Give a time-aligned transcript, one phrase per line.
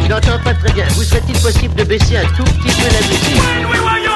[0.00, 0.86] Je n'entends pas très bien.
[0.90, 4.11] Vous serait-il possible de baisser un tout petit peu la musique?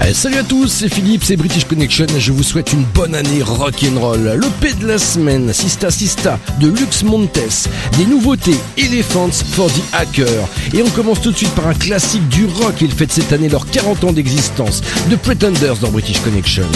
[0.00, 3.40] Allez, salut à tous, c'est Philippe, c'est British Connection je vous souhaite une bonne année
[3.40, 4.32] rock'n'roll.
[4.34, 9.82] Le P de la semaine, Sista Sista de Lux Montes, des nouveautés Elephants for the
[9.92, 10.48] Hacker.
[10.74, 12.74] Et on commence tout de suite par un classique du rock.
[12.80, 14.80] Ils fêtent cette année leurs 40 ans d'existence.
[15.08, 16.66] The Pretenders dans British Connection.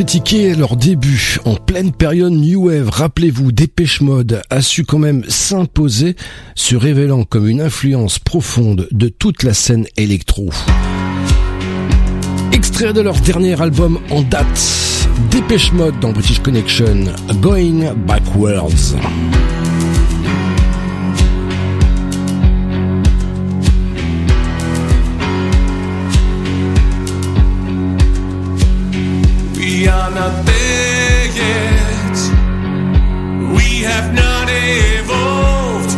[0.00, 5.22] Critiqué leur début, en pleine période New Wave, rappelez-vous, Dépêche Mode a su quand même
[5.28, 6.16] s'imposer,
[6.54, 10.48] se révélant comme une influence profonde de toute la scène électro.
[12.50, 17.04] Extrait de leur dernier album en date, Dépêche Mode dans British Connection,
[17.42, 18.96] Going Backwards.
[29.80, 30.60] we are not there.
[33.56, 35.92] We have not evolved.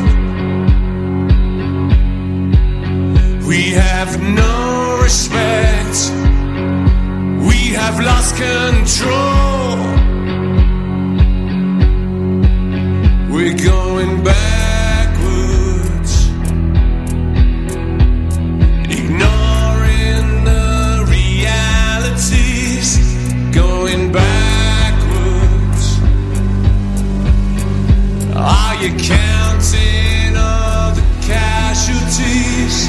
[3.44, 5.96] We have no respect.
[7.48, 9.78] We have lost control.
[13.34, 13.91] We're going.
[23.92, 25.98] Going backwards.
[28.34, 32.88] Are you counting all the casualties?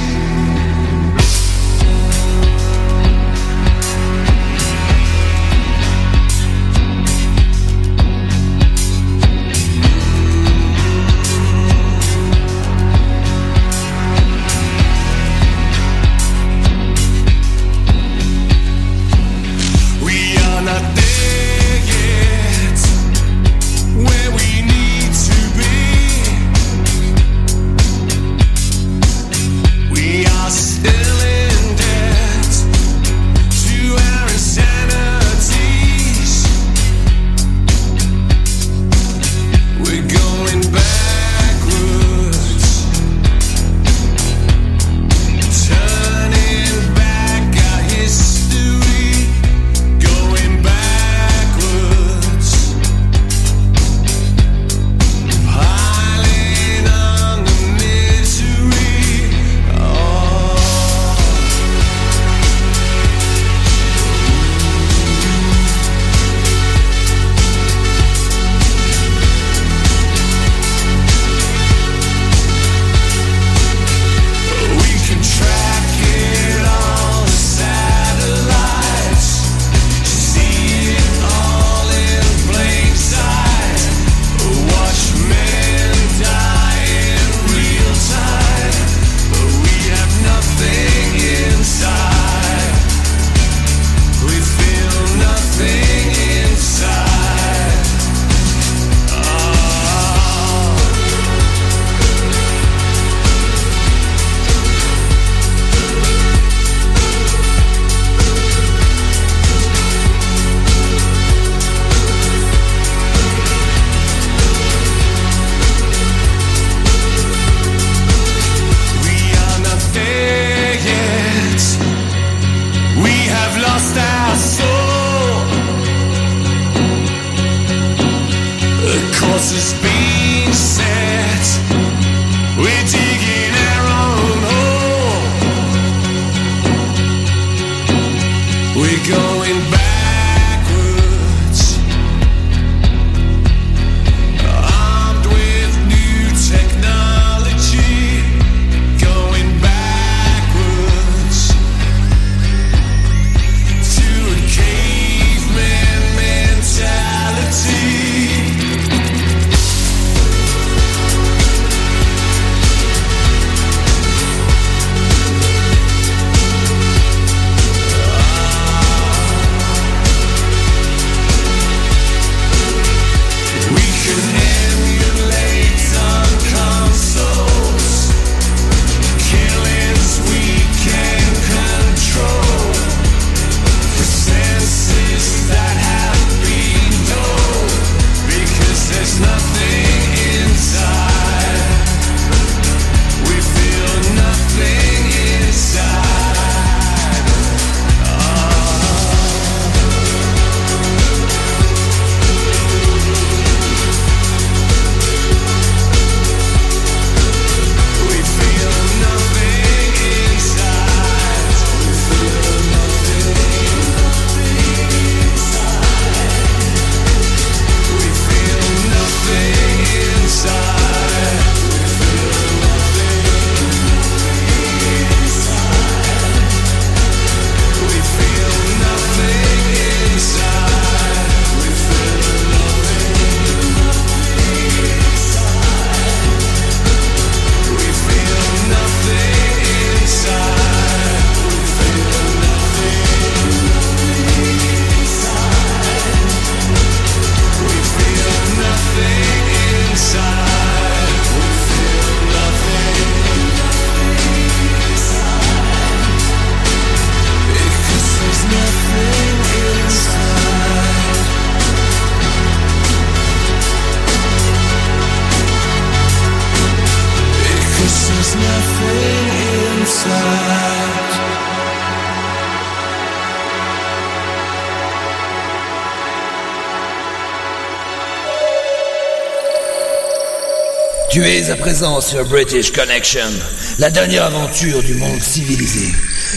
[281.53, 283.29] à présent sur British Connection,
[283.77, 285.93] la dernière aventure du monde civilisé.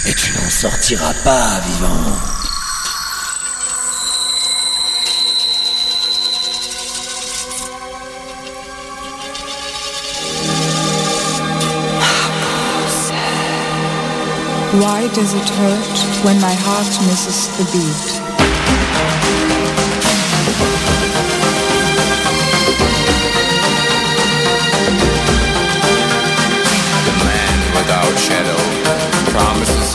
[0.06, 2.12] Et tu n'en sortiras pas vivant.
[14.74, 18.25] Why does it hurt when my heart misses the beat?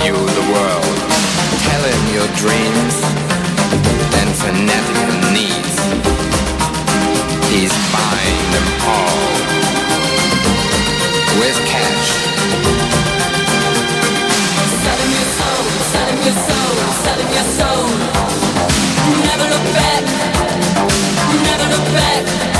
[0.05, 0.97] you the world.
[1.67, 2.95] Tell him your dreams
[4.19, 5.77] and fanatical needs.
[7.53, 9.21] He's buying them all
[11.39, 12.09] with cash.
[14.81, 17.85] Selling your soul, selling your soul, selling your soul.
[19.29, 20.03] Never look back,
[21.45, 22.50] never look back.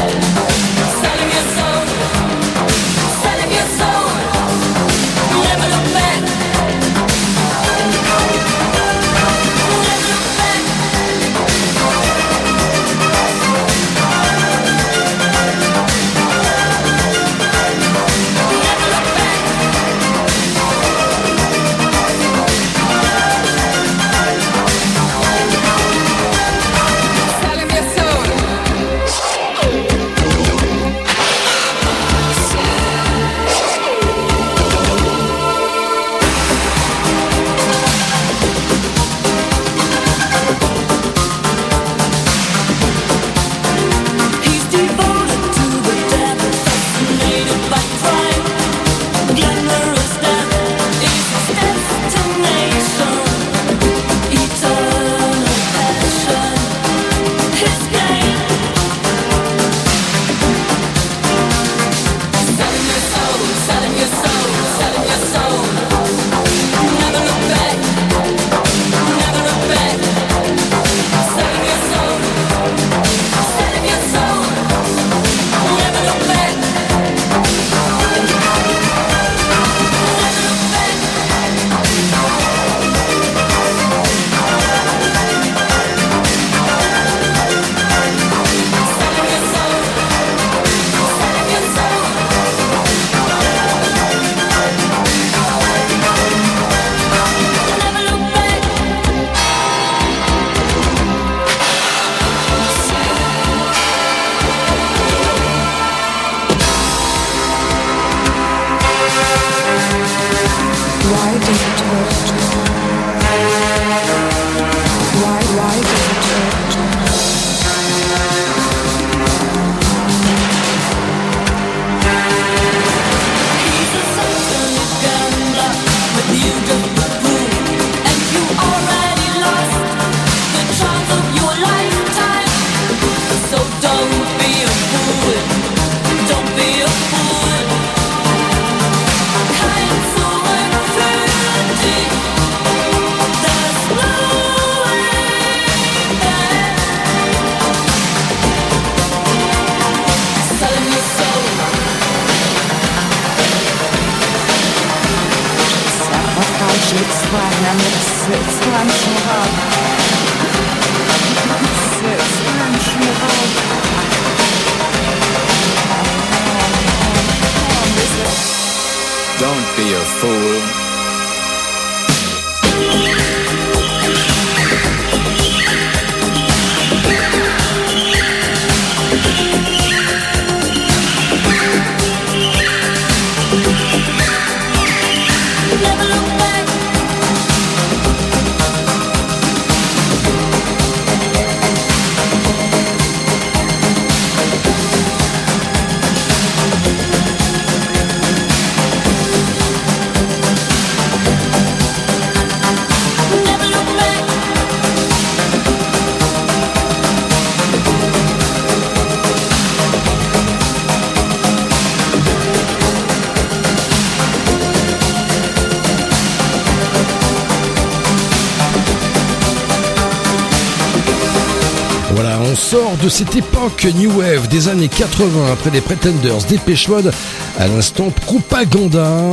[222.62, 227.12] sort de cette époque New Wave des années 80 après les Pretenders, Dépêche Mode,
[227.60, 229.32] à l'instant Propaganda,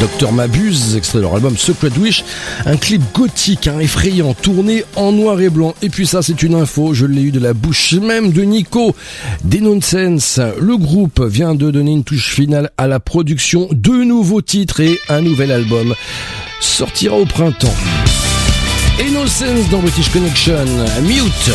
[0.00, 2.24] Docteur Mabuse, extrait de leur album Secret Wish,
[2.64, 5.74] un clip gothique, hein, effrayant, tourné en noir et blanc.
[5.82, 8.96] Et puis ça, c'est une info, je l'ai eu de la bouche même de Nico.
[9.44, 14.42] Des Nonsense, le groupe vient de donner une touche finale à la production, deux nouveaux
[14.42, 15.94] titres et un nouvel album
[16.60, 17.74] sortira au printemps.
[18.98, 20.64] Innocence dans British Connection,
[21.02, 21.50] Mute.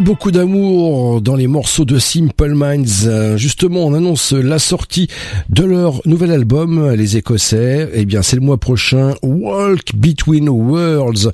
[0.00, 3.06] beaucoup d'amour dans les morceaux de Simple Minds.
[3.06, 5.08] Euh, justement, on annonce la sortie
[5.48, 7.88] de leur nouvel album, Les Écossais.
[7.92, 11.32] Eh bien, c'est le mois prochain, Walk Between Worlds.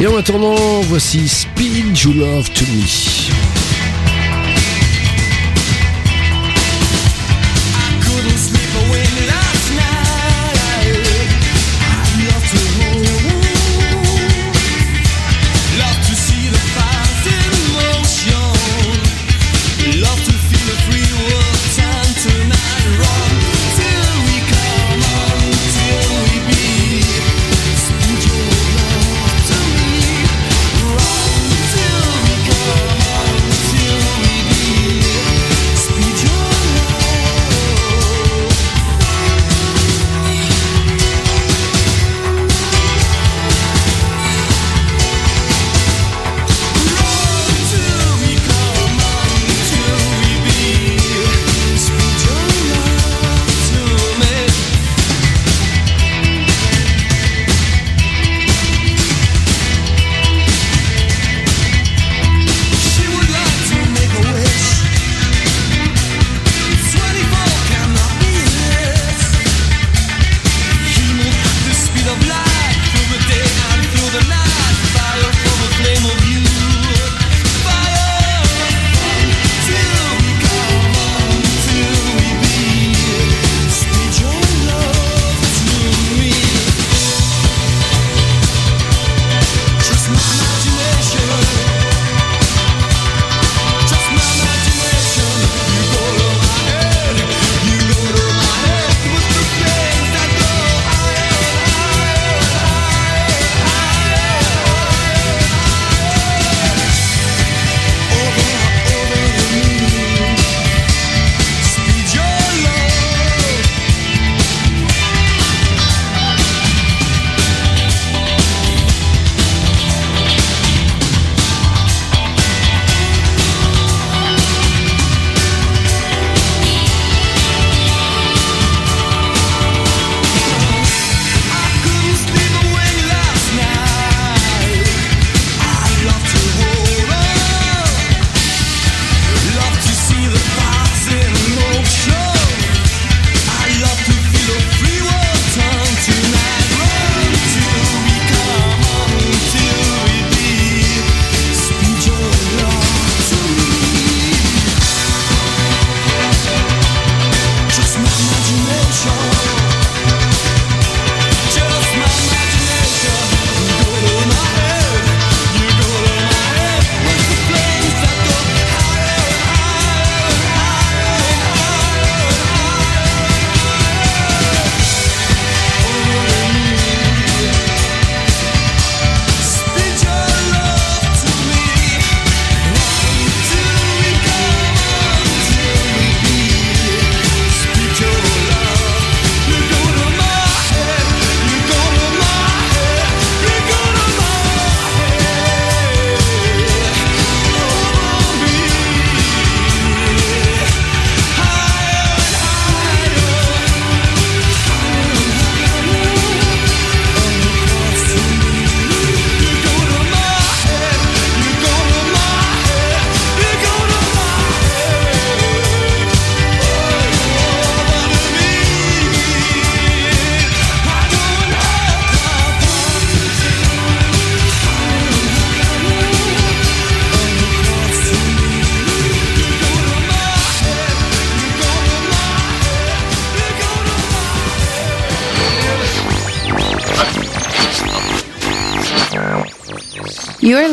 [0.00, 3.45] Et en attendant, voici Speed You Love To Me.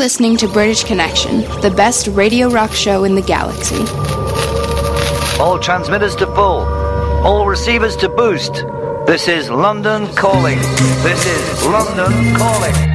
[0.03, 3.85] Listening to British Connection, the best radio rock show in the galaxy.
[5.41, 6.65] All transmitters to full.
[7.23, 8.53] All receivers to boost.
[9.07, 10.59] This is London calling.
[11.03, 12.92] This is London calling.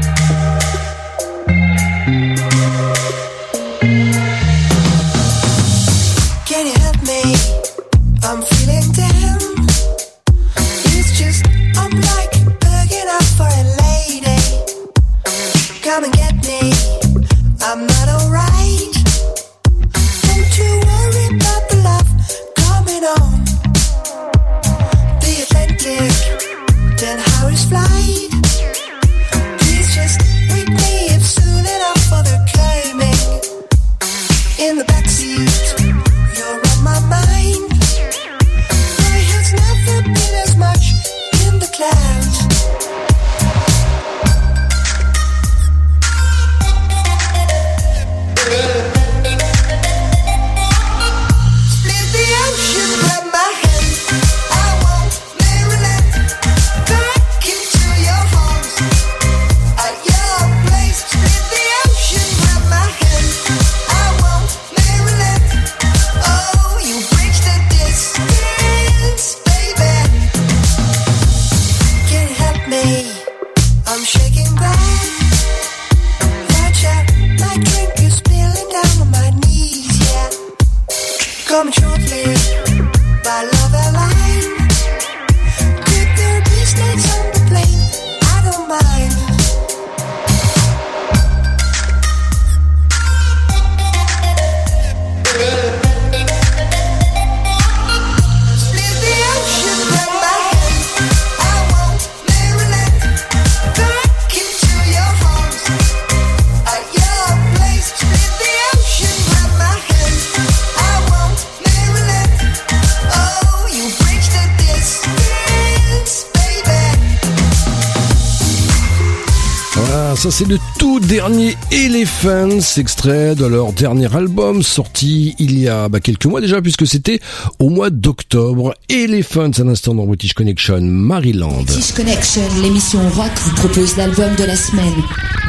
[122.20, 126.84] Elephants, extrait de leur dernier album sorti il y a bah, quelques mois déjà puisque
[126.84, 127.20] c'était
[127.60, 128.74] au mois d'octobre.
[128.88, 131.62] Elephants à l'instant dans British Connection, Maryland.
[131.62, 134.94] British Connection, l'émission rock vous propose l'album de la semaine.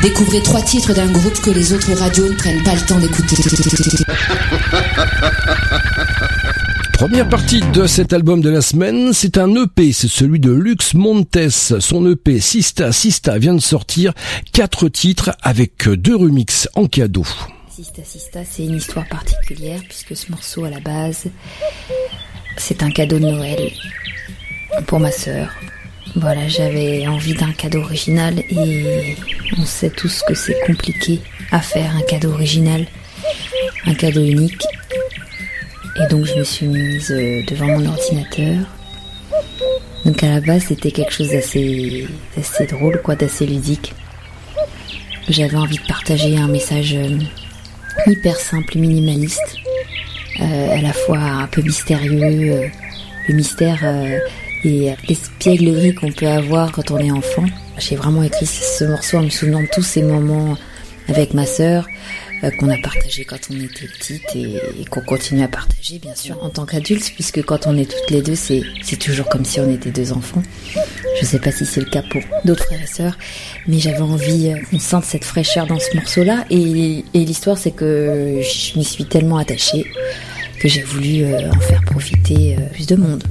[0.04, 3.38] Découvrez trois titres d'un groupe que les autres radios ne prennent pas le temps d'écouter.
[7.10, 10.94] Première partie de cet album de la semaine, c'est un EP, c'est celui de Lux
[10.94, 11.50] Montes.
[11.50, 14.14] Son EP Sista Sista vient de sortir
[14.54, 17.26] quatre titres avec deux remixes en cadeau.
[17.68, 21.26] Sista Sista, c'est une histoire particulière puisque ce morceau à la base,
[22.58, 23.72] c'est un cadeau de Noël
[24.86, 25.50] pour ma sœur.
[26.16, 29.18] Voilà, j'avais envie d'un cadeau original et
[29.58, 32.86] on sait tous que c'est compliqué à faire un cadeau original,
[33.88, 34.64] un cadeau unique.
[36.02, 38.58] Et donc je me suis mise euh, devant mon ordinateur.
[40.06, 42.08] Donc à la base c'était quelque chose d'assez,
[42.70, 43.94] drôle, quoi, d'assez ludique.
[45.28, 47.18] J'avais envie de partager un message euh,
[48.08, 49.58] hyper simple, minimaliste,
[50.40, 52.72] euh, à la fois un peu mystérieux,
[53.28, 53.84] le mystère
[54.64, 57.46] et l'espièglerie qu'on peut avoir quand on est enfant.
[57.78, 60.58] J'ai vraiment écrit ce morceau en me souvenant de tous ces moments
[61.10, 61.86] avec ma sœur
[62.58, 66.50] qu'on a partagé quand on était petite et, qu'on continue à partager bien sûr en
[66.50, 68.64] tant qu'adulte puisque quand on est toutes les deux c'est
[69.00, 70.44] toujours comme si on était deux enfants.
[71.20, 73.18] Je sais pas si c'est le cas pour d'autres frères et sœurs,
[73.68, 77.72] mais j'avais envie euh, qu'on sente cette fraîcheur dans ce morceau-là et, et l'histoire c'est
[77.72, 79.86] que je m'y suis tellement attachée
[80.60, 83.24] que j'ai voulu euh, en faire profiter euh, plus de monde.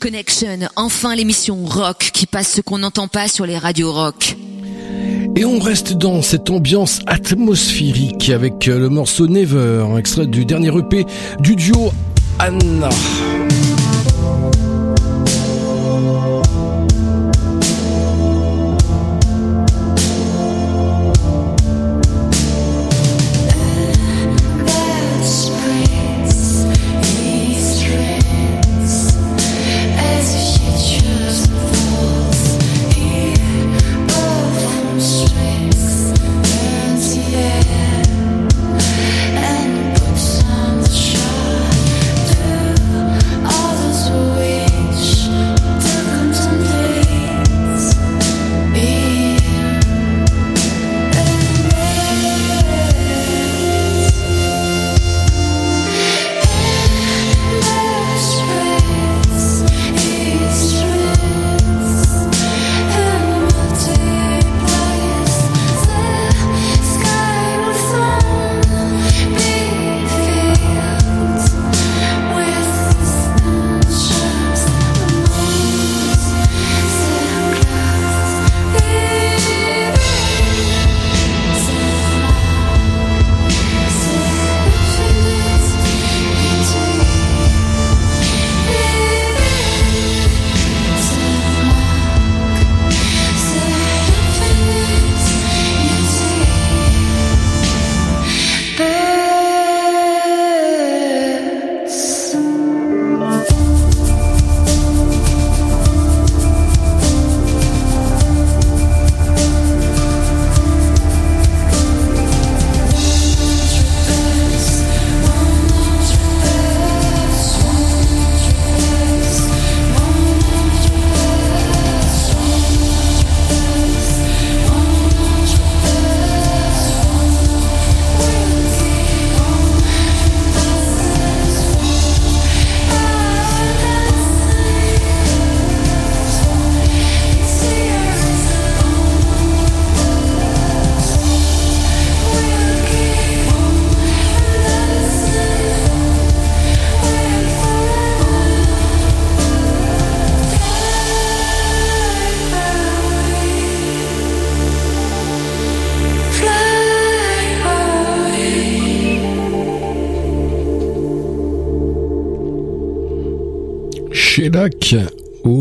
[0.00, 4.34] Connection, enfin l'émission rock qui passe ce qu'on n'entend pas sur les radios rock.
[5.36, 10.76] Et on reste dans cette ambiance atmosphérique avec euh, le morceau Never, extrait du dernier
[10.76, 11.04] EP
[11.40, 11.92] du duo
[12.38, 12.88] Anna.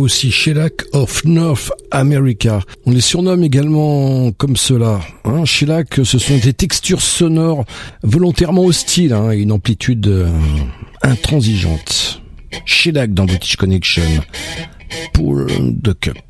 [0.10, 2.62] Aussi Shellac of North America.
[2.88, 5.00] On les surnomme également comme cela.
[5.24, 7.63] Hein, Shellac, ce sont des textures sonores
[8.02, 10.28] volontairement hostiles hein, et une amplitude euh,
[11.04, 12.24] intransigeante.
[12.65, 14.02] Shellac dans British Connection.
[15.13, 16.28] Pour the Cup.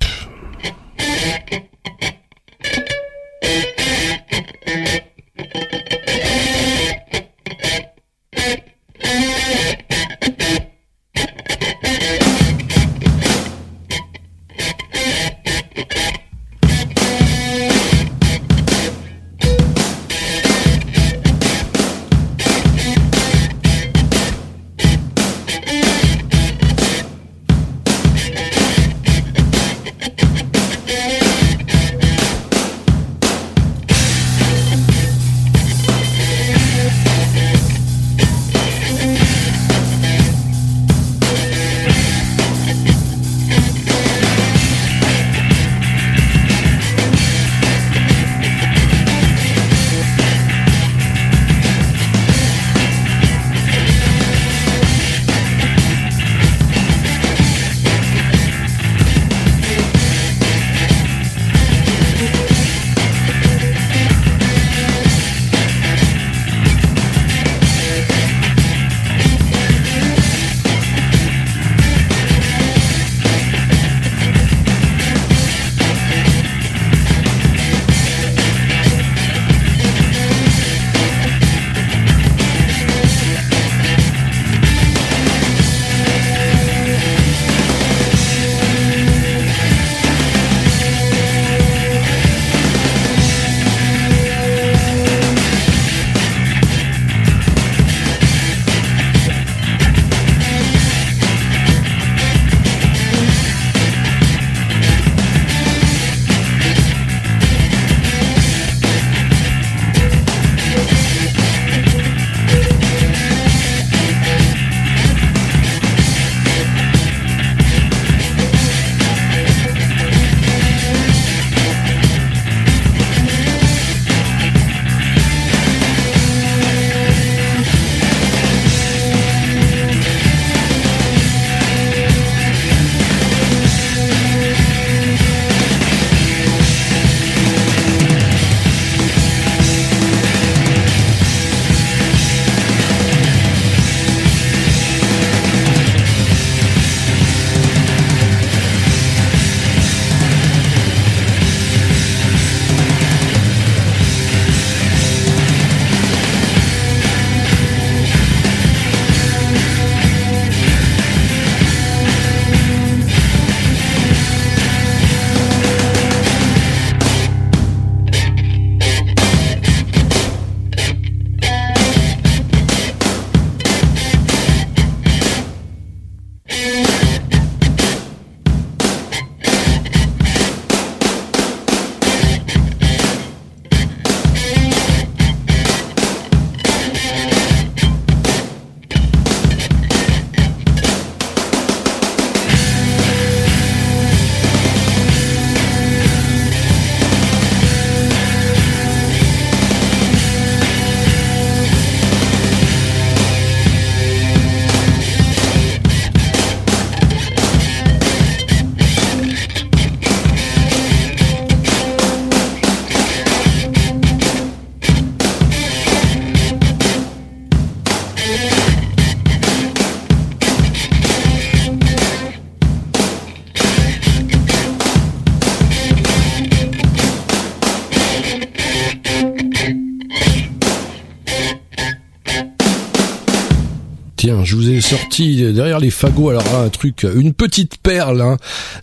[234.19, 238.19] Tiens, je vous ai sorti derrière les fagots, alors un truc, une petite perle.
[238.19, 238.35] Hein.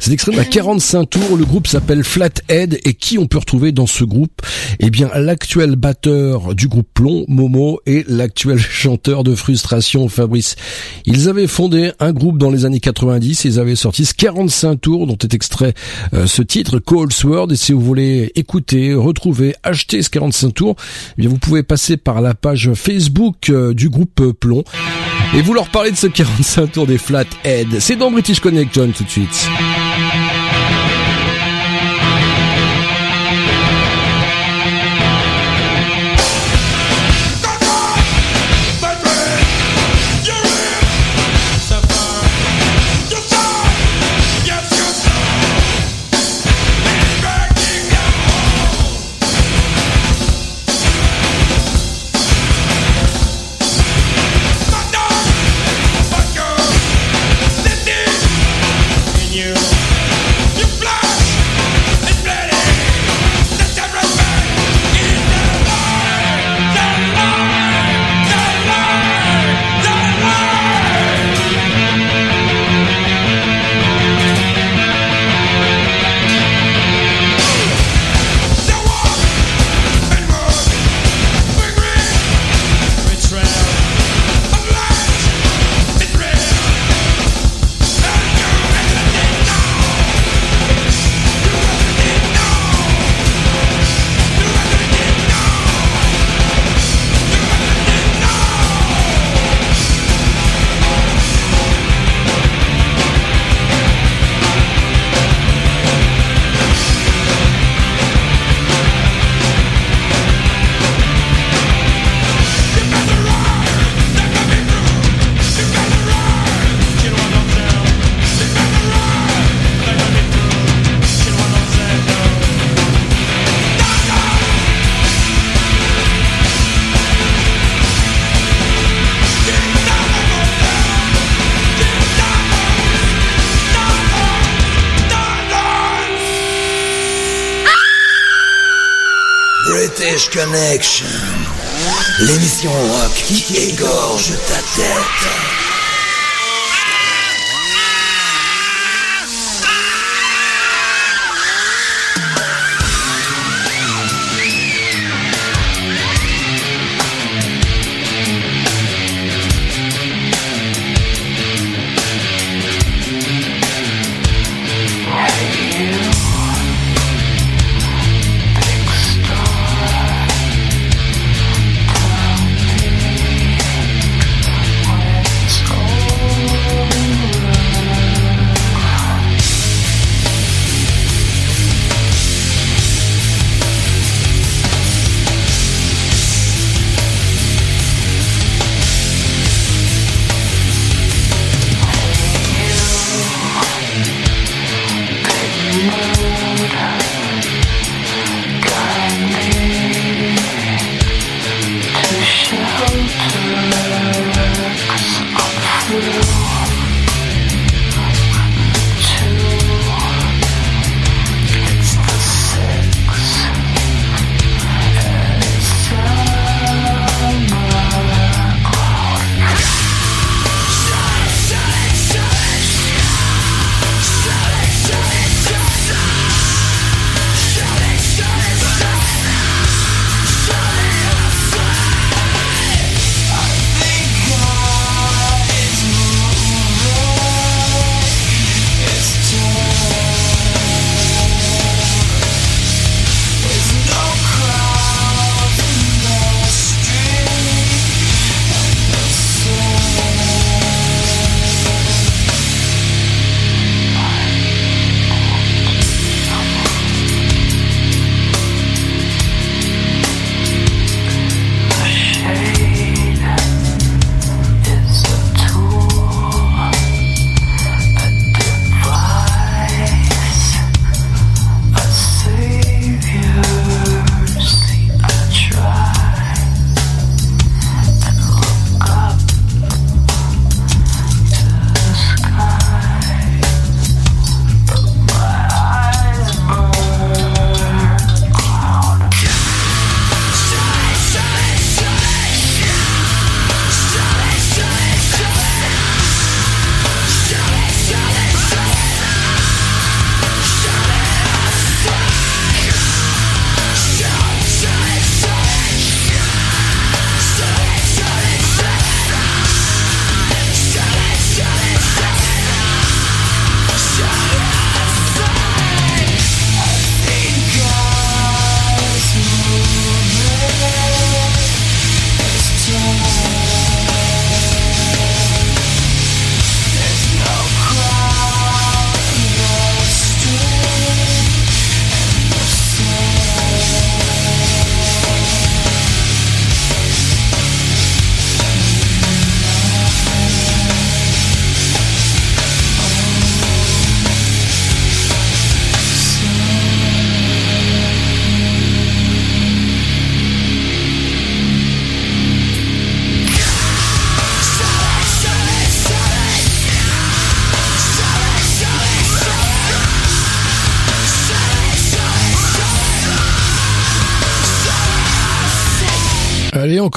[0.07, 1.37] C'est extrait la 45 tours.
[1.37, 4.41] Le groupe s'appelle Flathead et qui on peut retrouver dans ce groupe?
[4.79, 10.55] Eh bien, l'actuel batteur du groupe Plomb, Momo, et l'actuel chanteur de Frustration, Fabrice.
[11.07, 13.47] Ils avaient fondé un groupe dans les années 90.
[13.47, 15.75] Ils avaient sorti ce 45 tours dont est extrait
[16.15, 17.51] euh, ce titre, Cold Sword.
[17.51, 20.77] Et si vous voulez écouter, retrouver, acheter ce 45 tours,
[21.19, 24.63] eh bien, vous pouvez passer par la page Facebook euh, du groupe euh, Plomb.
[25.35, 27.81] Et vous leur parlez de ce 45 tours des Flathead.
[27.81, 29.49] C'est dans British Connection tout de suite.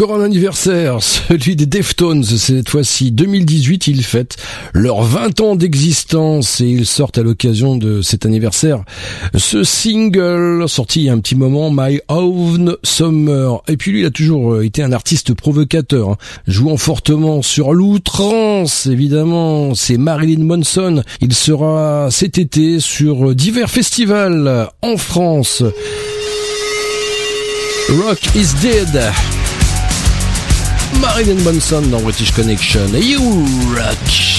[0.01, 2.23] Encore un anniversaire, celui des Deftones.
[2.23, 4.37] Cette fois-ci, 2018, ils fêtent
[4.71, 8.85] leurs 20 ans d'existence et ils sortent à l'occasion de cet anniversaire
[9.35, 13.61] ce single sorti il y a un petit moment, My Own Summer.
[13.67, 17.73] Et puis lui, il a toujours euh, été un artiste provocateur, hein, jouant fortement sur
[17.73, 19.75] l'outrance, évidemment.
[19.75, 21.03] C'est Marilyn Manson.
[21.19, 25.61] Il sera cet été sur divers festivals en France.
[27.89, 29.11] Rock is Dead.
[30.99, 32.87] Marilyn Manson dans British Connection.
[32.93, 33.19] You
[33.75, 34.38] rock.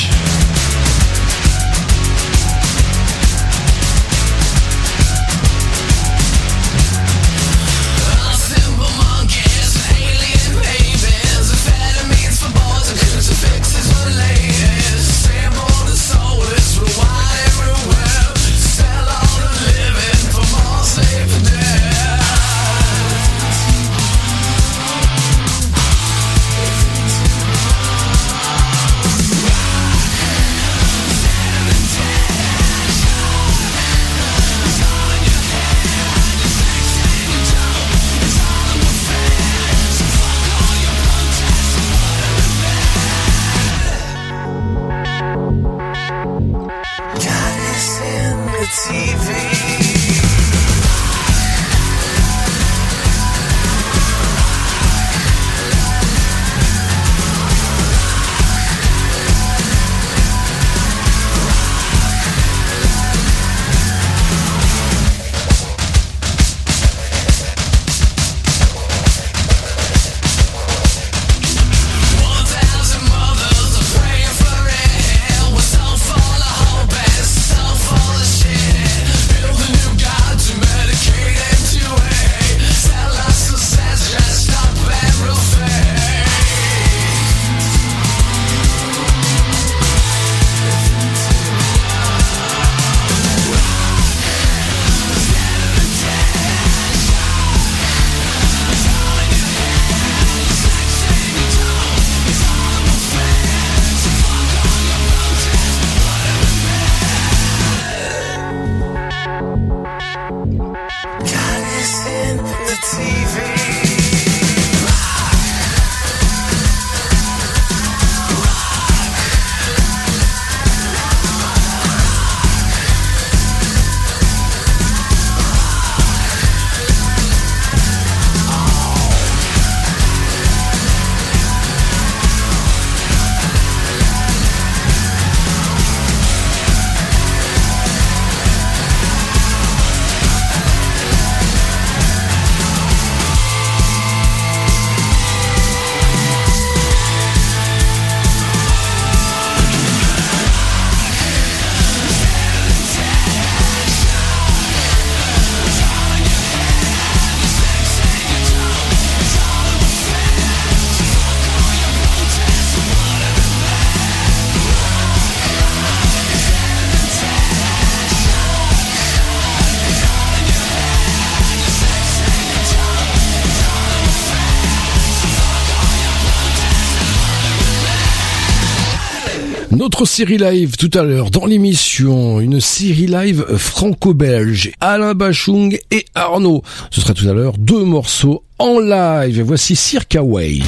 [179.92, 186.06] Notre série live tout à l'heure dans l'émission, une série live franco-belge, Alain Bachung et
[186.14, 186.62] Arnaud.
[186.92, 189.42] Ce sera tout à l'heure deux morceaux en live.
[189.42, 190.62] Voici Circa Wave.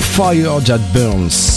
[0.00, 1.53] Fire That Burns.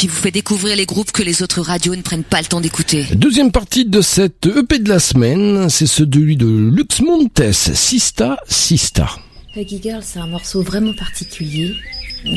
[0.00, 2.62] Qui vous fait découvrir les groupes que les autres radios ne prennent pas le temps
[2.62, 3.04] d'écouter.
[3.16, 9.10] Deuxième partie de cette EP de la semaine, c'est celui de Lux Montes, Sista Sista.
[9.54, 11.74] Huggy Girl, c'est un morceau vraiment particulier.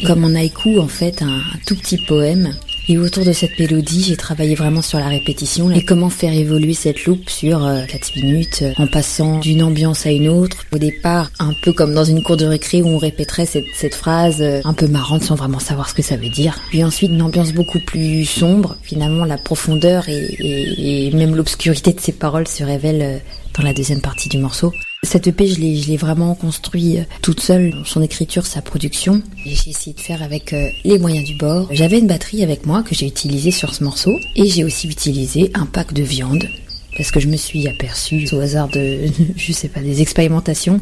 [0.05, 2.53] Comme en haïku, en fait, un, un tout petit poème.
[2.89, 6.73] Et autour de cette mélodie, j'ai travaillé vraiment sur la répétition et comment faire évoluer
[6.73, 10.65] cette loupe sur euh, 4 minutes euh, en passant d'une ambiance à une autre.
[10.73, 14.41] Au départ, un peu comme dans une cour de récré où on répéterait cette, phrase
[14.41, 16.59] euh, un peu marrante sans vraiment savoir ce que ça veut dire.
[16.71, 18.75] Puis ensuite, une ambiance beaucoup plus sombre.
[18.81, 23.17] Finalement, la profondeur et, et- même l'obscurité de ces paroles se révèlent euh,
[23.57, 24.73] dans la deuxième partie du morceau.
[25.03, 29.21] Cette EP, je l'ai, vraiment construit euh, toute seule, son écriture, sa production.
[29.45, 31.67] J'ai essayé de faire avec euh, les moyens du bord.
[31.71, 34.17] J'avais une batterie avec moi que j'ai utilisée sur ce morceau.
[34.37, 36.47] Et j'ai aussi utilisé un pack de viande.
[36.95, 40.79] Parce que je me suis aperçue au hasard de, je sais pas, des expérimentations,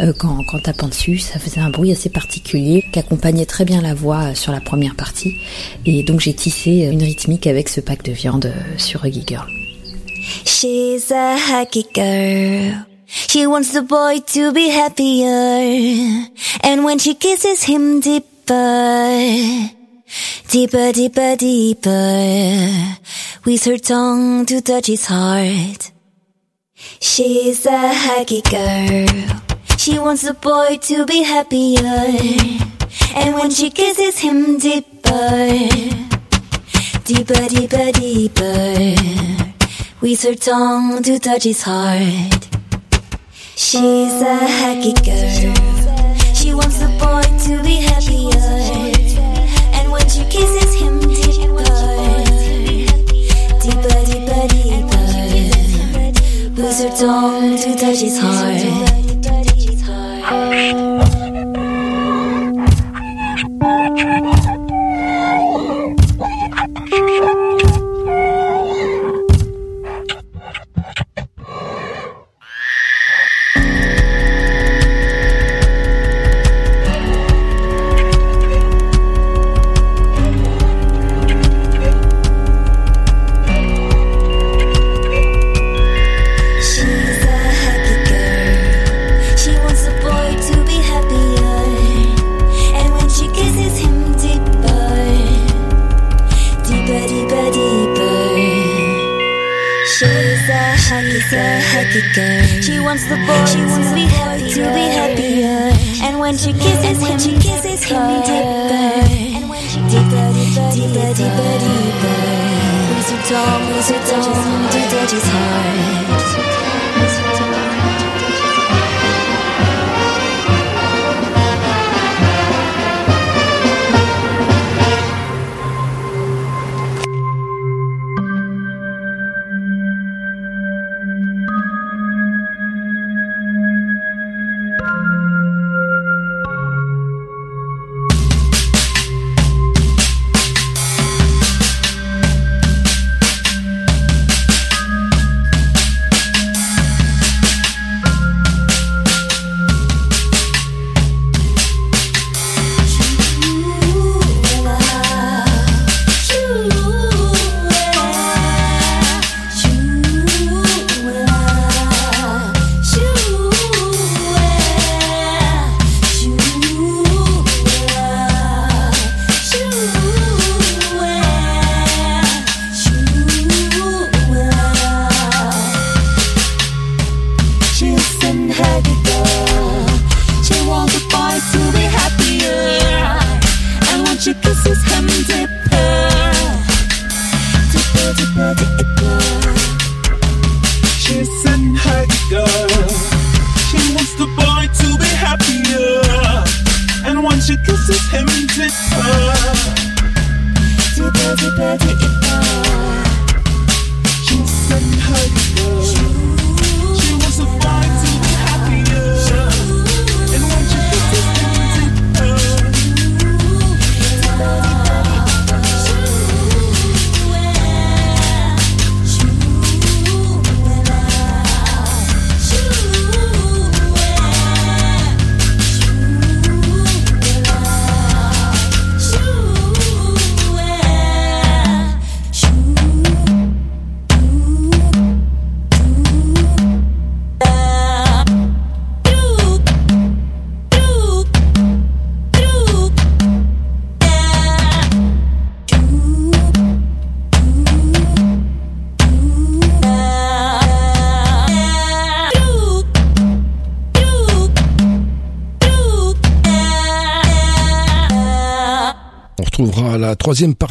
[0.00, 3.80] euh, qu'en, qu'en tapant dessus, ça faisait un bruit assez particulier, qui accompagnait très bien
[3.82, 5.36] la voix euh, sur la première partie.
[5.86, 9.46] Et donc j'ai tissé une rythmique avec ce pack de viande sur Huggy Girl.
[10.44, 12.89] She's a hacky girl.
[13.10, 16.26] She wants the boy to be happier.
[16.62, 19.70] And when she kisses him deeper,
[20.46, 22.96] deeper, deeper, deeper,
[23.44, 25.90] with her tongue to touch his heart.
[27.00, 29.40] She's a hacky girl.
[29.76, 32.14] She wants the boy to be happier.
[33.16, 35.58] And when she kisses him deeper,
[37.04, 38.94] deeper, deeper, deeper
[40.00, 42.49] with her tongue to touch his heart.
[43.62, 45.54] She's a hacky girl.
[46.34, 48.40] She wants the boy to be happier.
[49.74, 51.62] And when she kisses him deeper,
[53.60, 55.04] deeper, deeper, deeper,
[56.56, 59.09] with her tongue to touch his heart.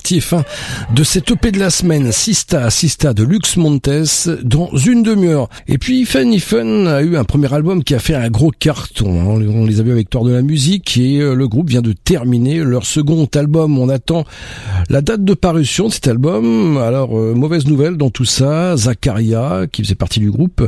[0.09, 0.43] Hein,
[0.95, 5.49] de cette EP de la semaine, Sista, Sista de Lux Montes, dans une demi-heure.
[5.67, 9.21] Et puis Funny Fun a eu un premier album qui a fait un gros carton.
[9.21, 9.45] Hein.
[9.47, 11.93] On les a vus avec Tor de la musique et euh, le groupe vient de
[11.93, 13.77] terminer leur second album.
[13.77, 14.25] On attend
[14.89, 16.77] la date de parution de cet album.
[16.77, 20.67] Alors, euh, mauvaise nouvelle dans tout ça, Zakaria, qui faisait partie du groupe,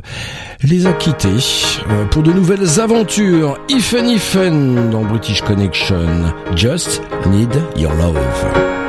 [0.61, 1.29] les a quittés
[1.89, 3.57] euh, pour de nouvelles aventures.
[3.69, 6.31] Ifen Ifen dans British Connection.
[6.55, 8.80] Just need your love.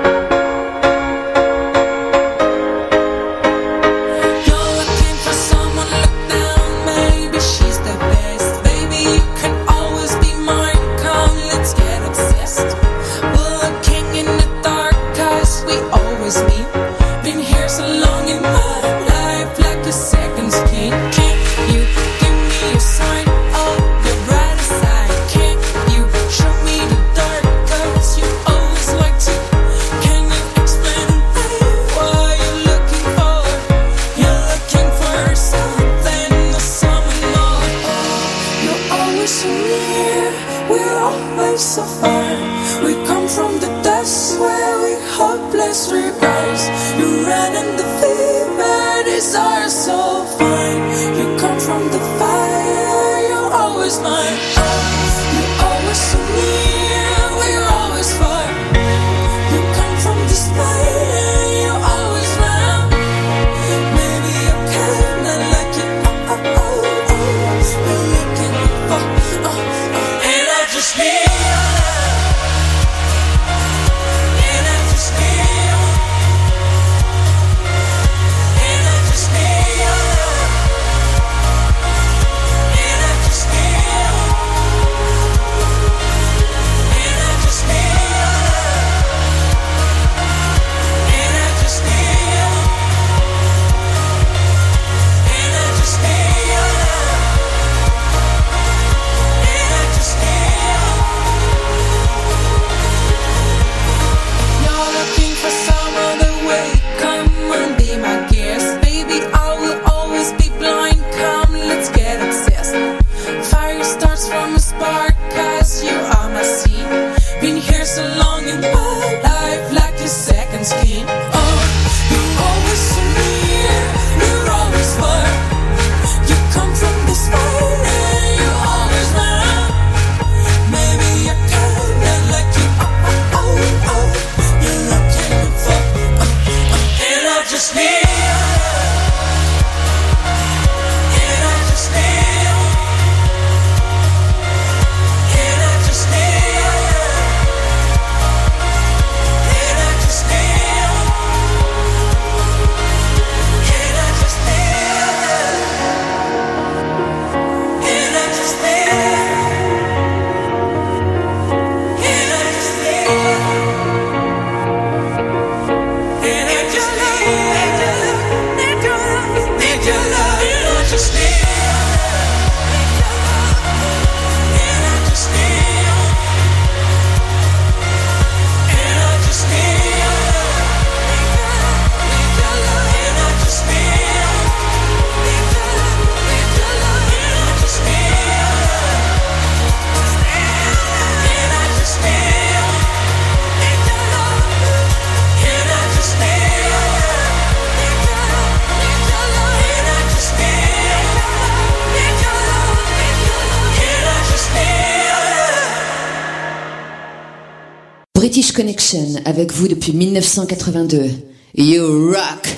[208.33, 211.11] British Connection avec vous depuis 1982.
[211.55, 212.49] You rock!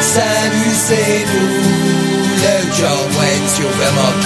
[0.00, 1.54] Salut, c'est nous,
[2.34, 4.16] le John Wayne sur Vermont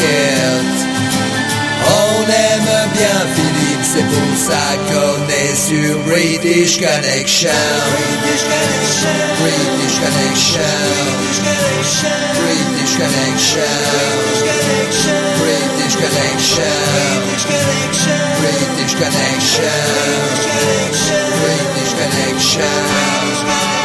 [1.88, 3.61] On aime bien Philippe.
[3.84, 7.50] C'est pour ça qu'on est sur British Connection.
[8.22, 9.10] British Connection.
[9.42, 10.60] British Connection.
[12.32, 13.70] British Connection.
[15.42, 16.72] British Connection.
[18.40, 19.74] British Connection.
[21.42, 23.81] British Connection.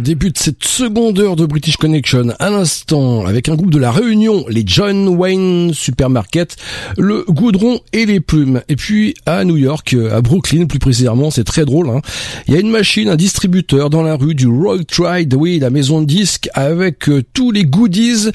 [0.00, 3.92] On débute cette seconde heure de British Connection à l'instant avec un groupe de la
[3.92, 6.56] Réunion, les John Wayne Supermarket,
[6.96, 8.62] le goudron et les plumes.
[8.70, 11.90] Et puis à New York, euh, à Brooklyn plus précisément, c'est très drôle.
[11.90, 12.00] hein.
[12.48, 15.68] Il y a une machine, un distributeur dans la rue du Roy Tride, oui, la
[15.68, 18.30] maison de disques avec euh, tous les goodies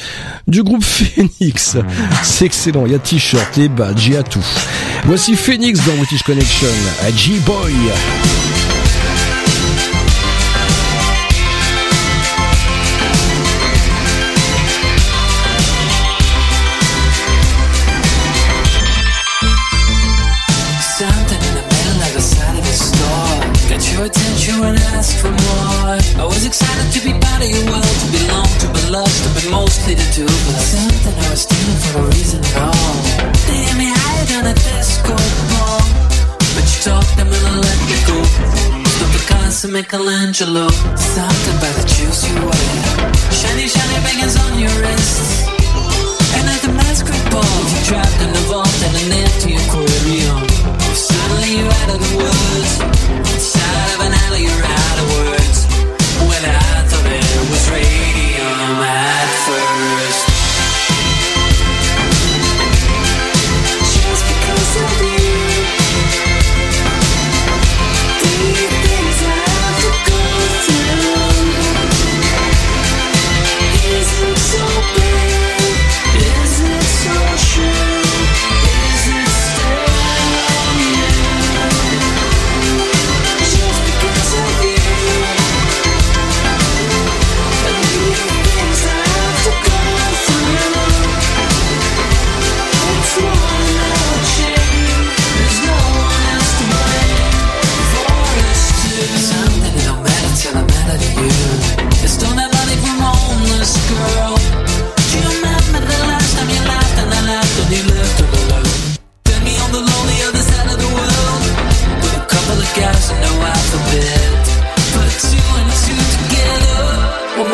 [0.47, 1.77] du groupe Phoenix.
[2.21, 4.45] C'est excellent, il y a t-shirts, les badges, il y tout.
[5.05, 6.67] Voici Phoenix dans British Connection,
[7.01, 7.73] à G-Boy.
[26.45, 29.93] Excited to be part of your world To belong, to be loved, to be mostly
[29.97, 30.77] the two of us.
[30.77, 32.93] Something I was stealing for no reason at all.
[33.49, 35.17] They hit me higher than a disco
[35.49, 35.81] ball
[36.53, 40.69] But you talked them and I let me go Stop the Picasso, Michelangelo.
[40.93, 42.67] Something by the shoes you wear.
[43.33, 45.49] Shiny, shiny bangers on your wrists.
[46.37, 50.45] And at the masquerade ball, you trapped in the vault and an empty aquarium.
[50.93, 52.71] Suddenly you're out of the woods,
[53.33, 54.74] inside of an alley you're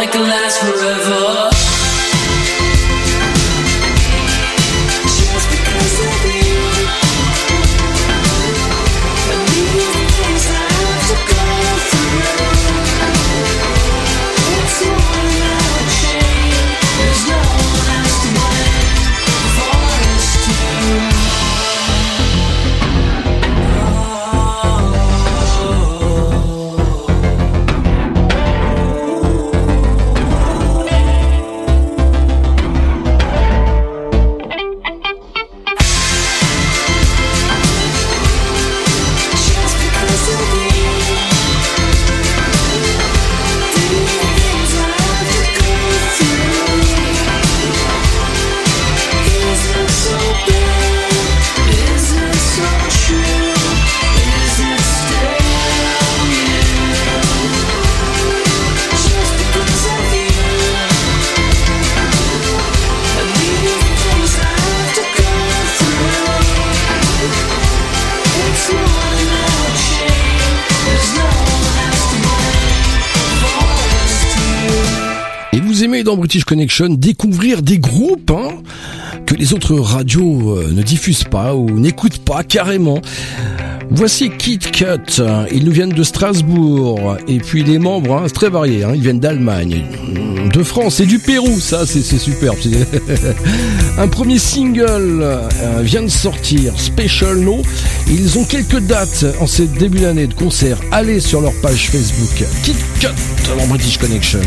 [0.01, 1.50] make it last forever
[75.81, 78.49] dans British Connection découvrir des groupes hein,
[79.25, 83.01] que les autres radios euh, ne diffusent pas ou n'écoutent pas carrément.
[83.89, 85.21] Voici Kit Cut,
[85.51, 89.01] ils nous viennent de Strasbourg et puis les membres, hein, c'est très varié, hein, ils
[89.01, 89.83] viennent d'Allemagne,
[90.53, 92.57] de France et du Pérou, ça c'est superbe.
[93.97, 95.49] Un premier single euh,
[95.81, 97.63] vient de sortir, Special No.
[98.07, 100.79] Ils ont quelques dates en ce début d'année de concert.
[100.91, 103.07] Allez sur leur page Facebook, Kit Cut
[103.57, 104.41] dans British Connection.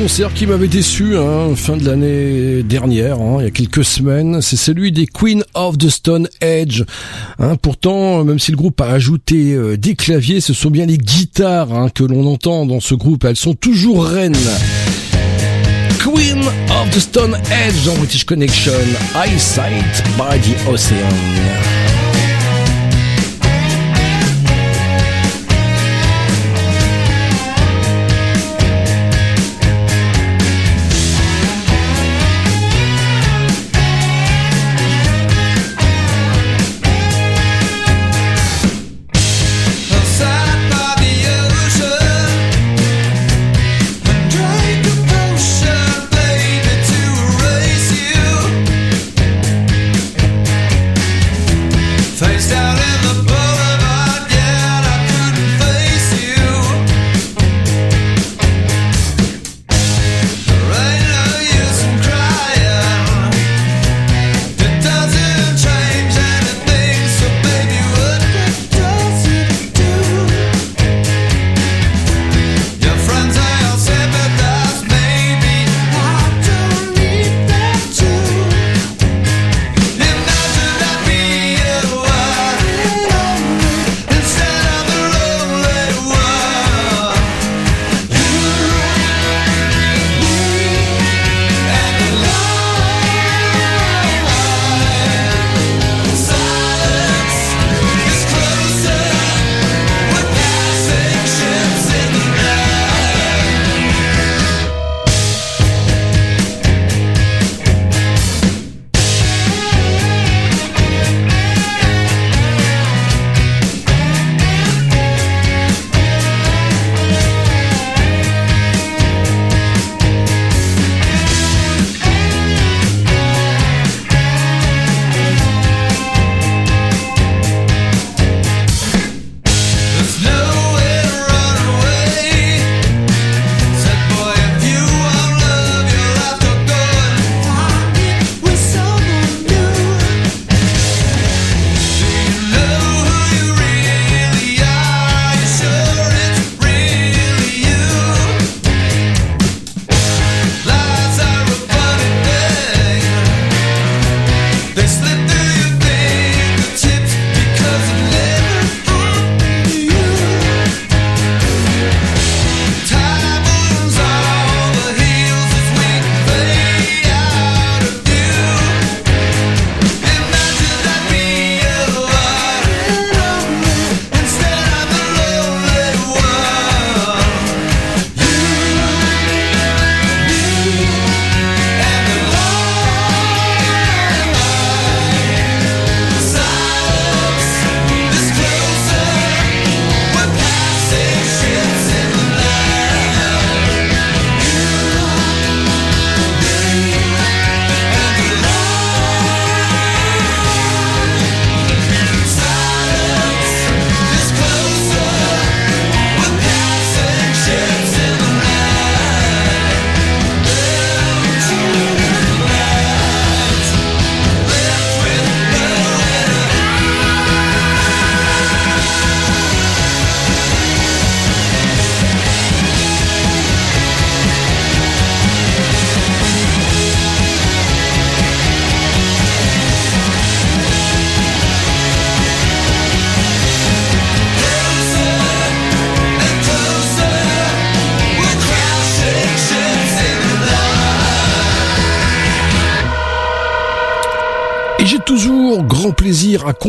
[0.00, 4.40] Concert qui m'avait déçu, hein, fin de l'année dernière, hein, il y a quelques semaines.
[4.40, 6.86] C'est celui des Queen of the Stone Age.
[7.38, 10.96] Hein, pourtant, même si le groupe a ajouté euh, des claviers, ce sont bien les
[10.96, 13.24] guitares que l'on entend dans ce groupe.
[13.24, 14.32] Elles sont toujours reines.
[15.98, 16.40] Queen
[16.70, 18.72] of the Stone Age dans British Connection.
[19.14, 21.99] Eyesight by the Ocean.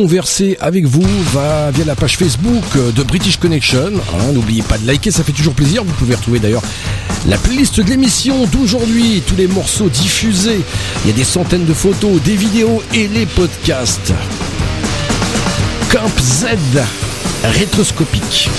[0.01, 3.91] Converser avec vous va via la page Facebook de British Connection.
[3.95, 5.83] Hein, N'oubliez pas de liker, ça fait toujours plaisir.
[5.83, 6.63] Vous pouvez retrouver d'ailleurs
[7.27, 10.61] la playlist de l'émission d'aujourd'hui, tous les morceaux diffusés.
[11.03, 14.11] Il y a des centaines de photos, des vidéos et les podcasts.
[15.91, 16.47] Camp Z,
[17.43, 18.49] rétroscopique.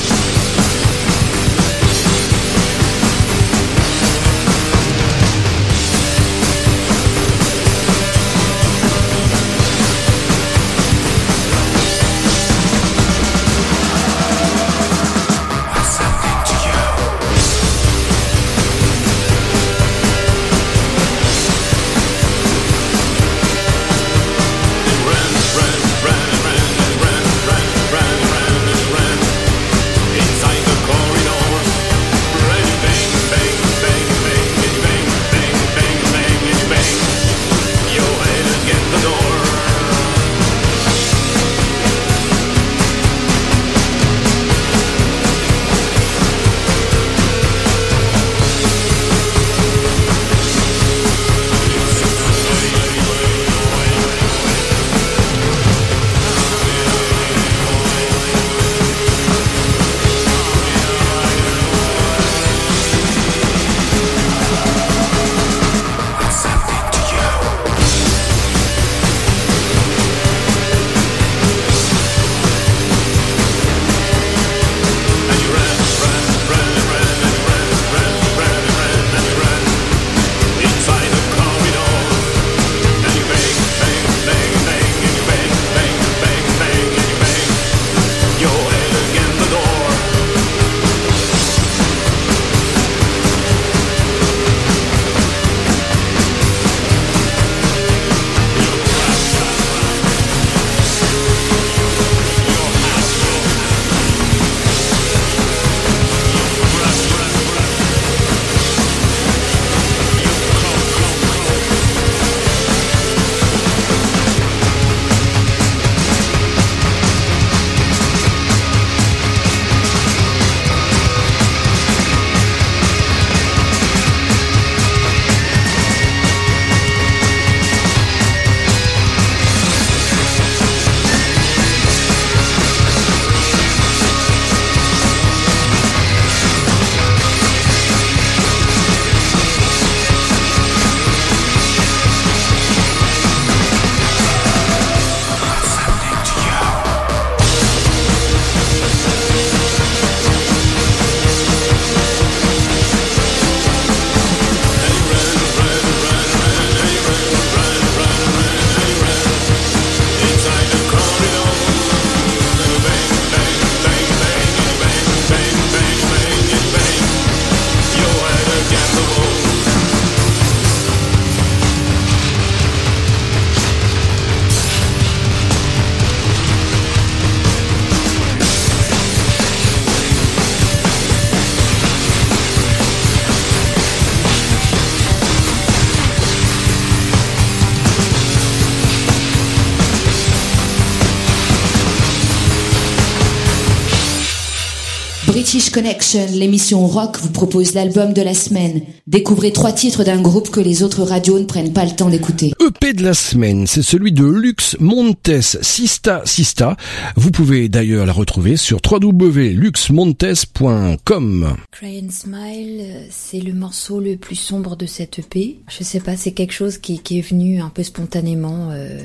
[195.73, 198.83] Connection, l'émission rock vous propose l'album de la semaine.
[199.07, 202.53] Découvrez trois titres d'un groupe que les autres radios ne prennent pas le temps d'écouter.
[202.65, 206.77] EP de la semaine, c'est celui de Lux Montes Sista Sista.
[207.17, 211.57] Vous pouvez d'ailleurs la retrouver sur www.luxmontes.com.
[211.71, 215.59] Cry and Smile, euh, c'est le morceau le plus sombre de cette EP.
[215.69, 218.99] Je sais pas, c'est quelque chose qui, qui est venu un peu spontanément, euh,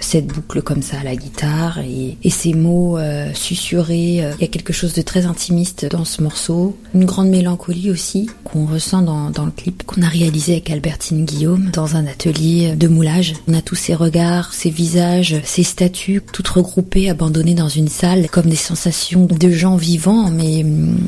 [0.00, 4.24] cette boucle comme ça à la guitare et, et ces mots euh, susurrés.
[4.24, 6.76] euh, Il y a quelque chose de très intimiste dans ce morceau.
[6.94, 11.70] Une grande mélancolie aussi qu'on ressent dans, le clip qu'on a réalisé avec Albertine Guillaume
[11.72, 13.34] dans un atelier de moulage.
[13.46, 18.28] On a tous ces regards, ces visages, ces statues, toutes regroupées, abandonnées dans une salle,
[18.28, 20.98] comme des sensations de gens vivants, mais, hum,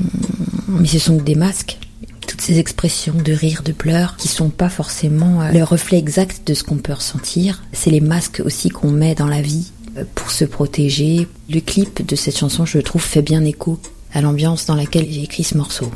[0.68, 1.78] mais ce sont des masques
[2.30, 6.46] toutes ces expressions de rire, de pleurs, qui sont pas forcément euh, le reflet exact
[6.46, 7.62] de ce qu'on peut ressentir.
[7.72, 11.26] C'est les masques aussi qu'on met dans la vie euh, pour se protéger.
[11.48, 13.80] Le clip de cette chanson, je trouve, fait bien écho
[14.12, 15.90] à l'ambiance dans laquelle j'ai écrit ce morceau.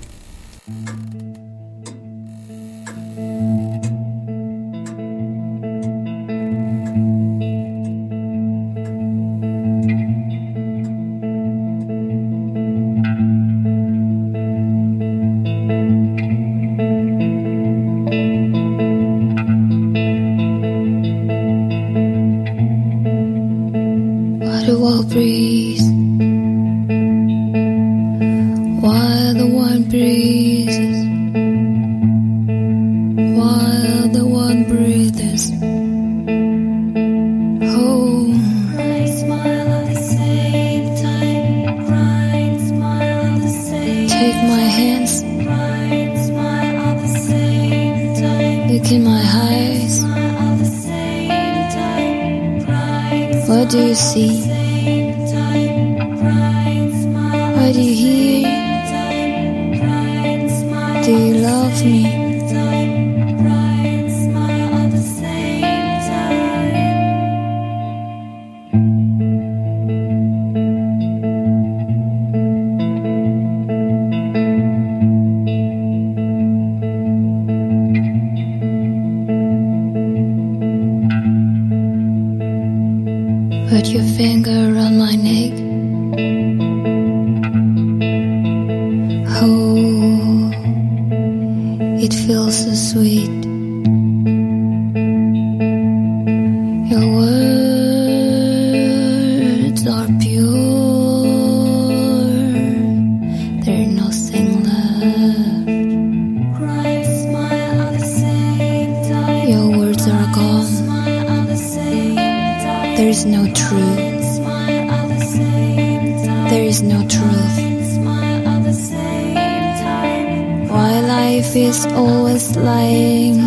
[121.75, 123.41] Is always lying.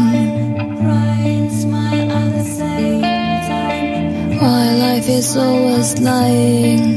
[4.42, 6.97] Why life is always lying.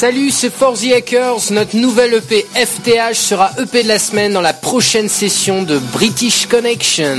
[0.00, 1.50] Salut, c'est Forzy Hackers.
[1.50, 6.46] Notre nouvelle EP FTH sera EP de la semaine dans la prochaine session de British
[6.46, 7.18] Connection.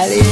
[0.00, 0.22] Allez,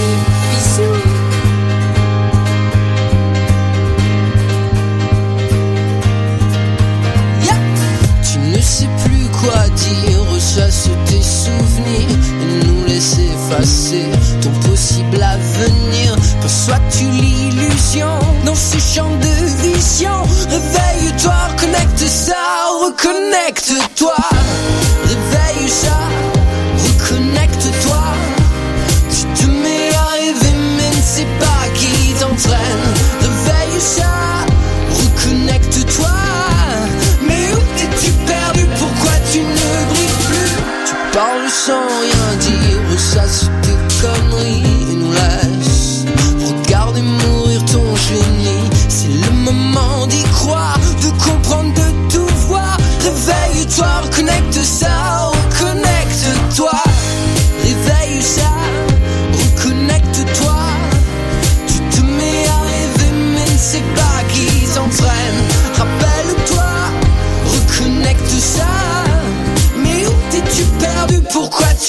[23.32, 23.91] connected.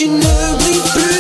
[0.04, 1.13] you know we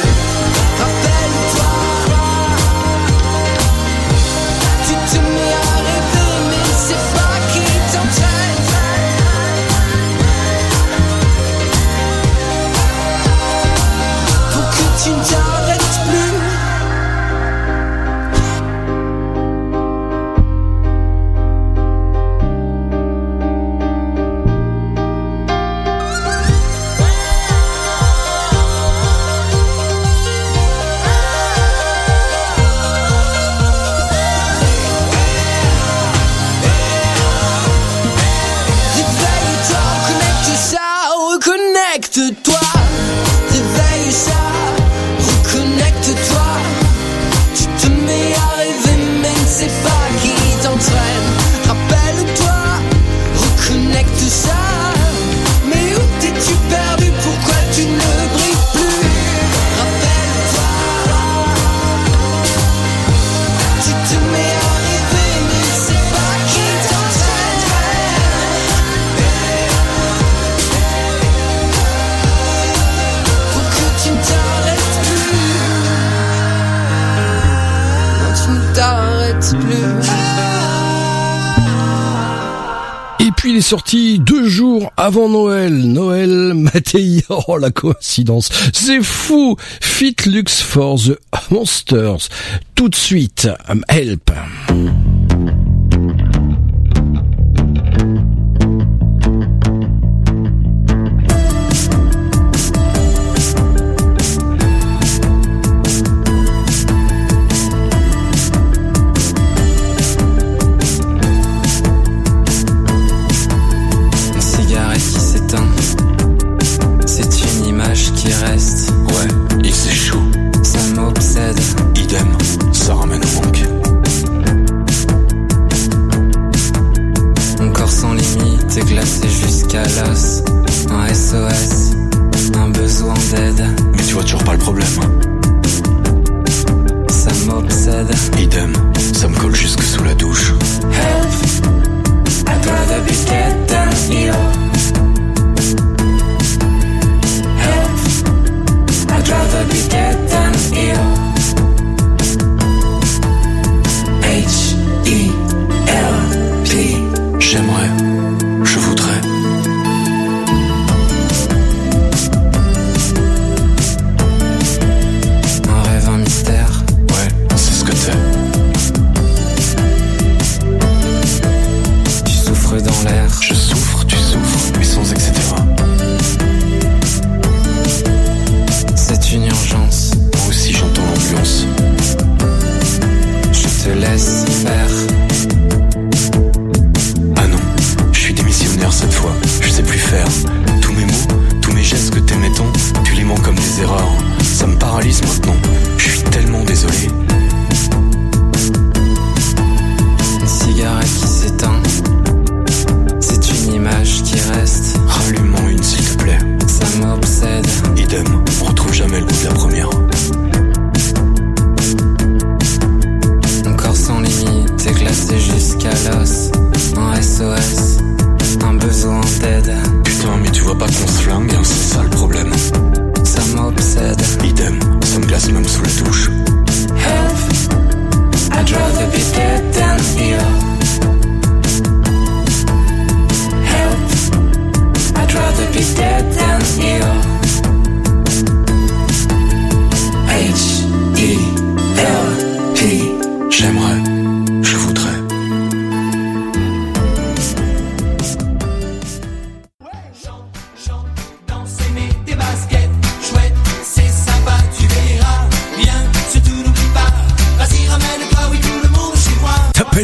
[83.74, 85.74] sorti deux jours avant Noël.
[85.74, 89.56] Noël Mattei, oh la coïncidence, c'est fou.
[89.82, 91.18] Fit Lux for the
[91.50, 92.30] Monsters,
[92.76, 94.30] tout de suite, um, help.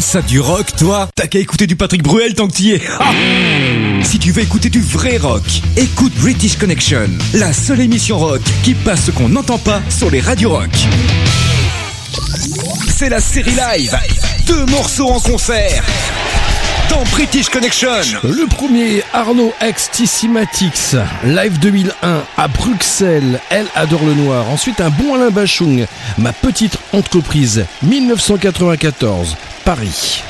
[0.10, 2.82] ça du rock, toi T'as qu'à écouter du Patrick Bruel tant que t'y es.
[3.00, 3.12] Ah
[4.02, 5.44] si tu veux écouter du vrai rock,
[5.78, 10.20] écoute British Connection, la seule émission rock qui passe ce qu'on n'entend pas sur les
[10.20, 10.72] radios rock.
[12.90, 13.96] C'est la série live,
[14.48, 15.84] deux morceaux en concert.
[17.12, 17.90] British Connection.
[18.24, 24.50] Le premier, Arnaud ex Tissimatics, live 2001 à Bruxelles, Elle adore le noir.
[24.50, 25.86] Ensuite, un bon Alain Bachung,
[26.18, 29.36] ma petite entreprise, 1994,
[29.66, 30.24] Paris.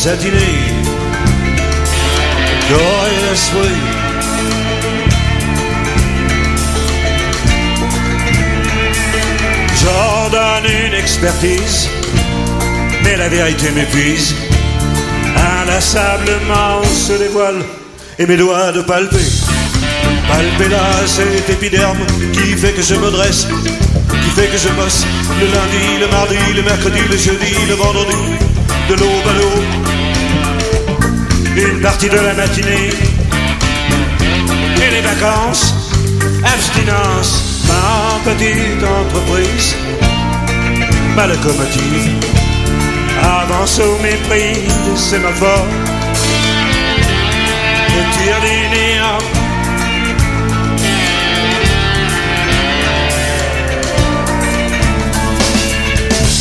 [0.00, 0.74] Trésors satinés.
[2.68, 3.74] Joyously.
[9.82, 11.88] J'en donne une expertise,
[13.04, 14.34] mais la vérité m'épuise.
[15.62, 17.62] Inlassablement se dévoile
[18.18, 19.16] et mes doigts de palper.
[20.28, 21.98] Palper là cet épiderme
[22.32, 23.48] qui fait que je me dresse,
[24.22, 25.06] qui fait que je bosse
[25.40, 28.16] le lundi, le mardi, le mercredi, le jeudi, le vendredi,
[28.90, 29.64] de l'aube à l'aube.
[31.56, 32.90] Une partie de la matinée
[34.82, 35.74] et les vacances,
[36.42, 39.76] abstinence, ma petite entreprise,
[41.14, 42.10] ma locomotive
[43.22, 45.66] avance au mépris des sémaphores.
[47.94, 49.18] Le tir du néant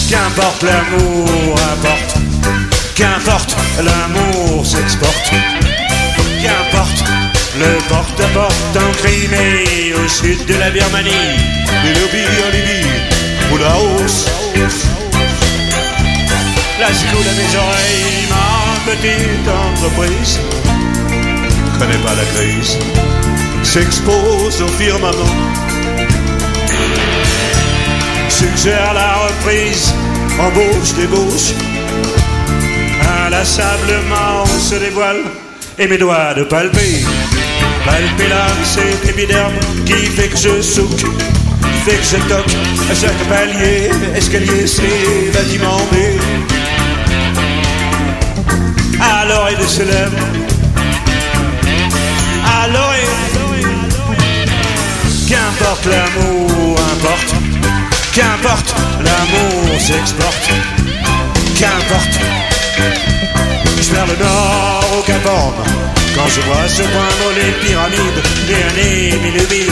[0.09, 2.08] Qu'importe l'amour, importe.
[2.99, 5.31] Qu'importe l'amour s'exporte.
[6.43, 7.03] Qu'importe
[7.57, 11.09] le porte-à-porte en Crimée, au sud de la Birmanie,
[11.83, 12.87] des lobbies en Libye
[13.53, 14.25] ou la hausse.
[16.81, 20.39] La secoue à mes oreilles, ma petite entreprise
[21.79, 22.77] connaît pas la crise,
[23.63, 25.69] s'expose au firmament
[28.39, 29.93] suggère la reprise,
[30.39, 31.53] embauche, débauche.
[33.29, 35.21] Inlassablement on se dévoile
[35.77, 37.05] et mes doigts de palper.
[37.85, 39.53] Palper là, cet épiderme
[39.85, 41.05] qui fait que je souque,
[41.85, 42.55] fait que je toque
[42.89, 45.95] à chaque palier, escalier, c'est bâtiment B.
[48.99, 50.25] À l'oreille de ce lèvres,
[52.47, 53.05] à l'oreille,
[55.27, 57.35] qu'importe l'amour, importe.
[58.11, 60.49] Qu'importe, l'amour s'exporte.
[61.59, 62.58] Qu'importe.
[63.81, 65.53] Je perds le nord au Cap Horn.
[66.15, 68.75] Quand je vois ce point les pyramides et un
[69.15, 69.65] émilubi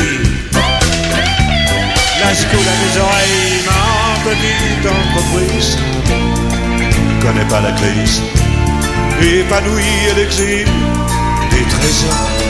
[2.19, 5.77] La secoue à mes oreilles, ma petite entreprise.
[7.21, 8.21] Connaît pas la crise?
[9.21, 10.69] Épanouie, elle exhibe
[11.51, 12.46] des trésors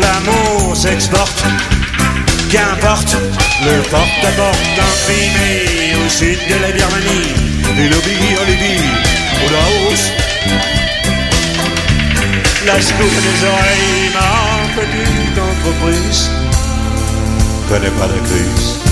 [0.00, 1.44] l'amour s'exporte.
[2.50, 3.16] Qu'importe,
[3.64, 7.34] le porte-à-porte en Crimée, au sud de la Birmanie,
[7.76, 8.90] les lobbies en Libye,
[9.44, 10.12] au Laos.
[12.66, 16.30] La scoop des oreilles, ma petite entreprise,
[17.68, 18.89] connaît pas la crise.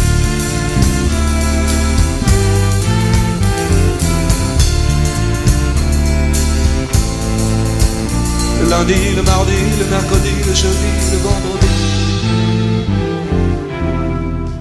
[8.69, 11.67] Le lundi, le mardi, le mercredi, le jeudi, le vendredi.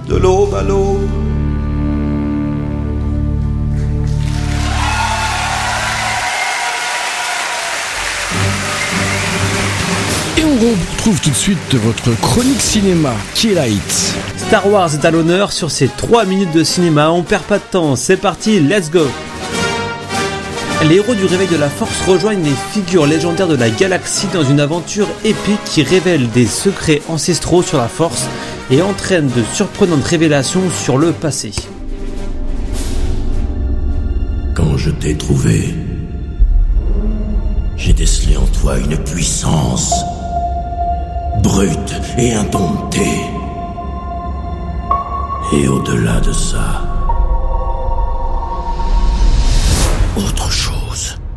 [0.08, 1.06] De l'aube à l'aube.
[10.38, 14.14] Et on retrouve tout de suite votre chronique cinéma, qui est light.
[14.38, 17.10] Star Wars est à l'honneur sur ces 3 minutes de cinéma.
[17.10, 19.06] On perd pas de temps, c'est parti, let's go
[20.86, 24.44] Les héros du réveil de la force rejoignent les figures légendaires de la galaxie dans
[24.44, 28.28] une aventure épique qui révèle des secrets ancestraux sur la force
[28.70, 31.50] et entraîne de surprenantes révélations sur le passé.
[34.54, 35.74] Quand je t'ai trouvé,
[37.76, 39.92] j'ai décelé en toi une puissance
[41.42, 43.20] brute et indomptée.
[45.52, 46.87] Et au-delà de ça,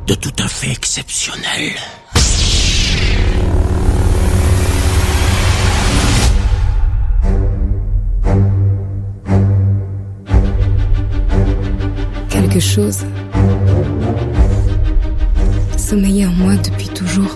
[0.08, 1.74] de tout à fait exceptionnel.
[12.30, 13.06] Quelque chose
[15.78, 17.36] sommeillait en moi depuis toujours.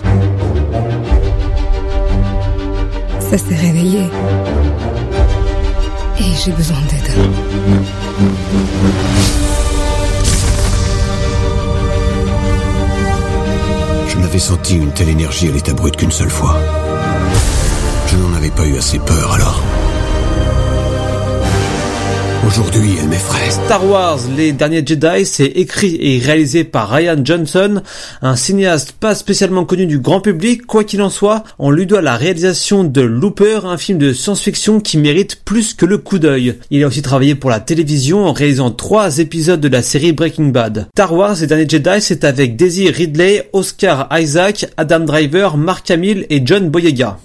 [3.20, 4.00] Ça s'est réveillé.
[6.18, 7.10] Et j'ai besoin d'aide.
[14.36, 16.60] N'avais senti une telle énergie à l'état brut qu'une seule fois.
[18.06, 19.62] Je n'en avais pas eu assez peur alors.
[22.46, 23.50] Aujourd'hui, elle m'effraie.
[23.50, 27.82] Star Wars, les derniers Jedi, c'est écrit et réalisé par Ryan Johnson,
[28.22, 32.02] un cinéaste pas spécialement connu du grand public, quoi qu'il en soit, on lui doit
[32.02, 36.56] la réalisation de Looper, un film de science-fiction qui mérite plus que le coup d'œil.
[36.70, 40.50] Il a aussi travaillé pour la télévision en réalisant trois épisodes de la série Breaking
[40.50, 40.86] Bad.
[40.94, 46.26] Star Wars, les derniers Jedi, c'est avec Daisy Ridley, Oscar Isaac, Adam Driver, Mark Hamill
[46.30, 47.18] et John Boyega.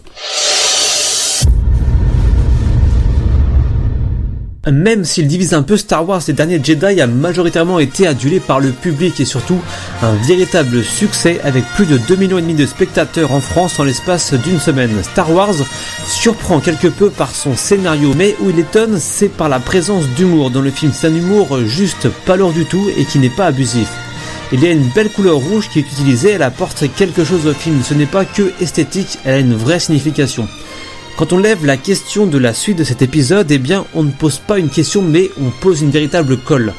[4.70, 8.60] Même s'il divise un peu Star Wars, les derniers Jedi a majoritairement été adulé par
[8.60, 9.60] le public et surtout
[10.04, 14.60] un véritable succès avec plus de 2 millions de spectateurs en France en l'espace d'une
[14.60, 15.02] semaine.
[15.02, 15.56] Star Wars
[16.08, 20.52] surprend quelque peu par son scénario, mais où il étonne, c'est par la présence d'humour
[20.52, 20.92] dans le film.
[20.94, 23.90] C'est un humour juste pas lourd du tout et qui n'est pas abusif.
[24.52, 27.54] Il y a une belle couleur rouge qui est utilisée, elle apporte quelque chose au
[27.54, 27.82] film.
[27.84, 30.48] Ce n'est pas que esthétique, elle a une vraie signification.
[31.18, 34.12] Quand on lève la question de la suite de cet épisode, eh bien on ne
[34.12, 36.74] pose pas une question mais on pose une véritable colle.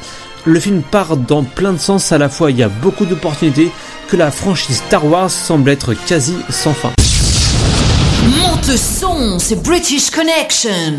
[0.45, 3.71] Le film part dans plein de sens à la fois, il y a beaucoup d'opportunités
[4.09, 6.91] que la franchise Star Wars semble être quasi sans fin.
[8.37, 10.97] Monte le son, c'est British Connection.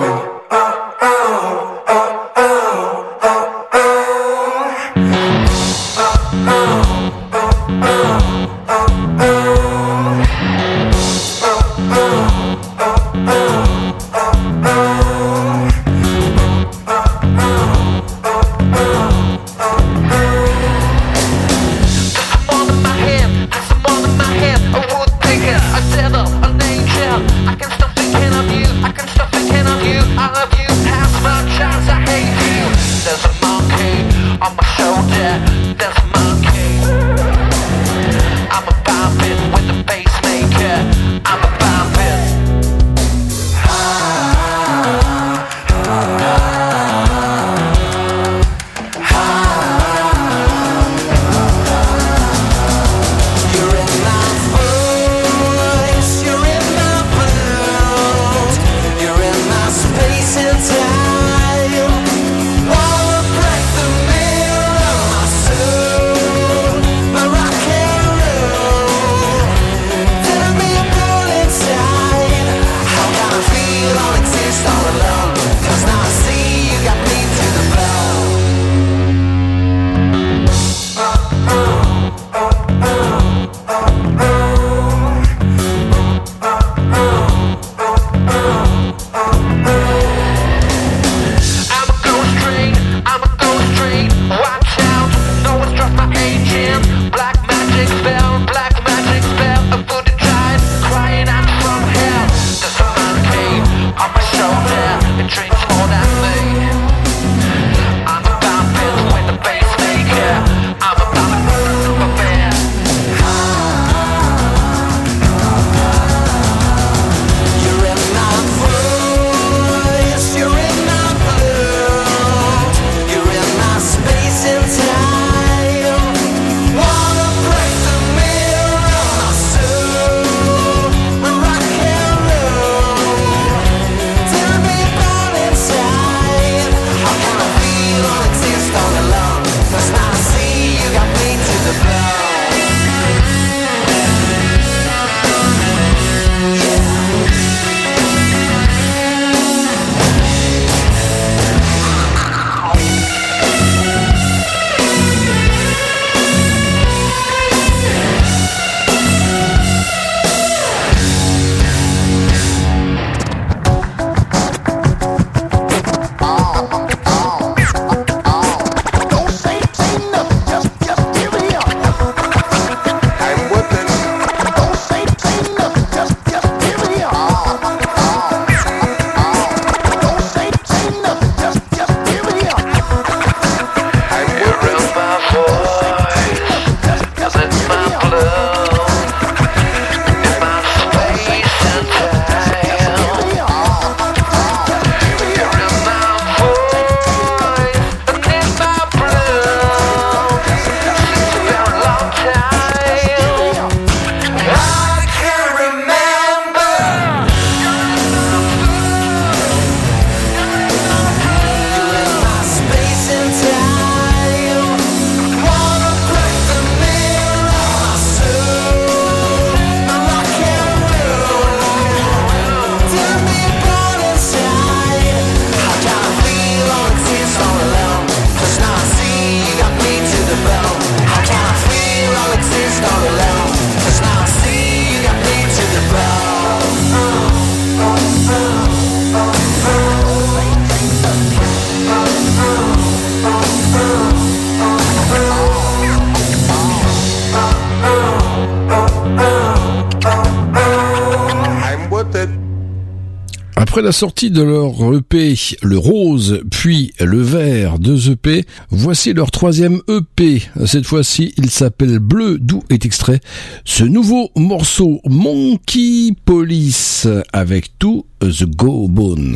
[253.84, 259.82] La sortie de leur EP Le Rose, puis Le Vert, deux EP, voici leur troisième
[259.88, 260.42] EP.
[260.64, 263.20] Cette fois-ci, il s'appelle Bleu, d'où est extrait
[263.66, 269.34] ce nouveau morceau Monkey Police avec tout The Go Bone.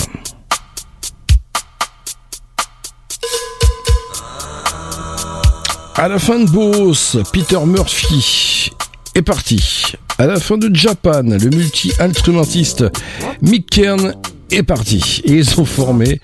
[5.94, 8.70] À la fin de Boss, Peter Murphy
[9.14, 9.92] est parti.
[10.16, 12.86] À la fin de Japan, le multi-instrumentiste
[13.42, 14.14] Mick Kern
[14.50, 15.22] est parti.
[15.24, 16.20] Et ils ont formé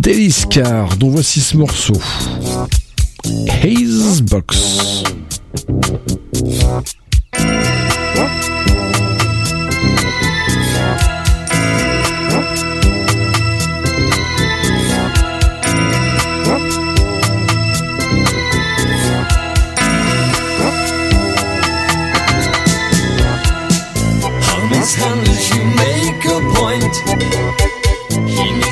[0.00, 2.00] Daily Scar, dont voici ce morceau.
[3.62, 5.04] Haze Box.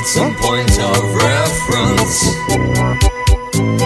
[0.09, 2.22] Some point of reference.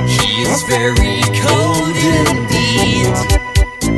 [0.06, 3.12] He is very cold indeed.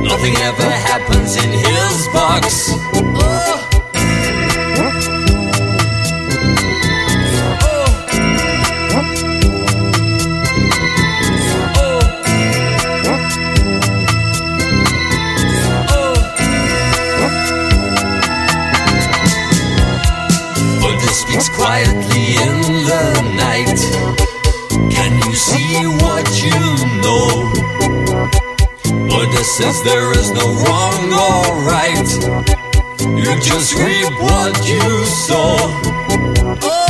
[0.09, 2.71] Nothing ever happens in his box.
[2.73, 3.64] Oh.
[25.55, 26.61] See what you
[27.03, 27.27] know?
[29.09, 32.11] Buddha says there is no wrong or right.
[33.21, 35.57] You just reap what you sow.
[36.63, 36.84] Oh.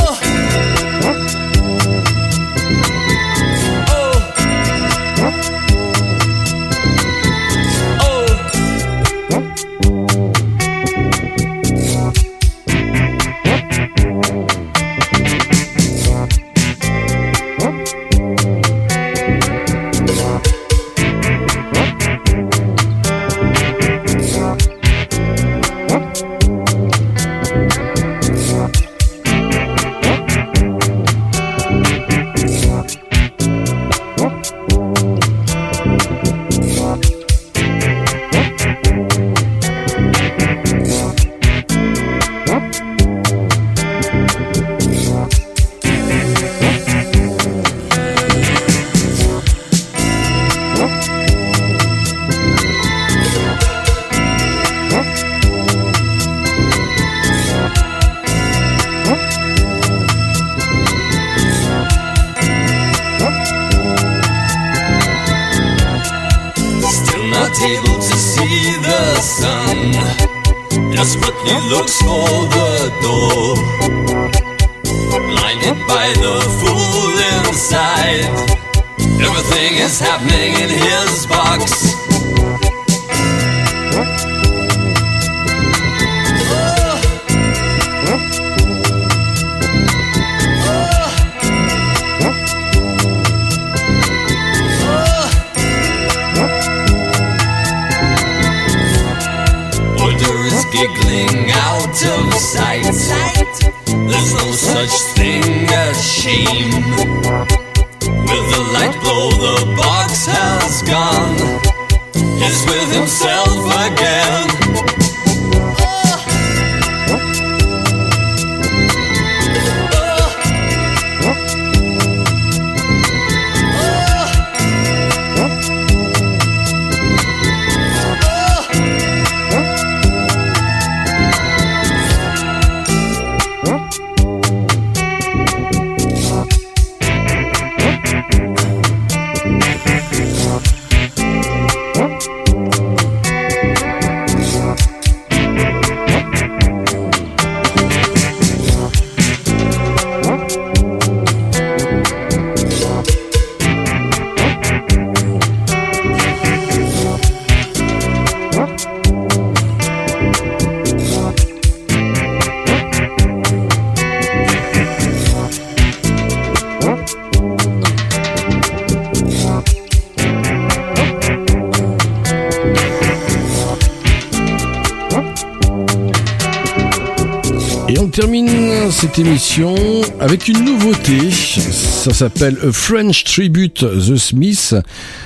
[180.19, 181.31] avec une nouveauté.
[181.31, 184.75] Ça s'appelle French Tribute The Smiths.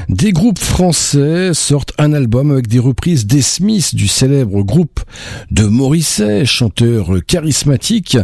[0.07, 4.99] Des groupes français sortent un album avec des reprises des Smiths du célèbre groupe
[5.49, 8.19] de Morisset, chanteur charismatique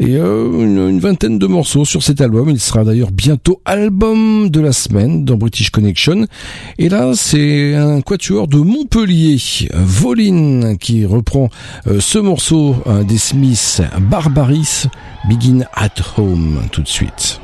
[0.00, 2.50] et euh, une, vingtaine de morceaux sur cet album.
[2.50, 6.26] Il sera d'ailleurs bientôt album de la semaine dans British Connection.
[6.78, 9.38] Et là, c'est un quatuor de Montpellier,
[9.74, 11.48] Voline, qui reprend
[11.86, 12.76] euh, ce morceau
[13.06, 14.84] des Smiths, Barbaris,
[15.28, 17.40] Begin at Home, tout de suite.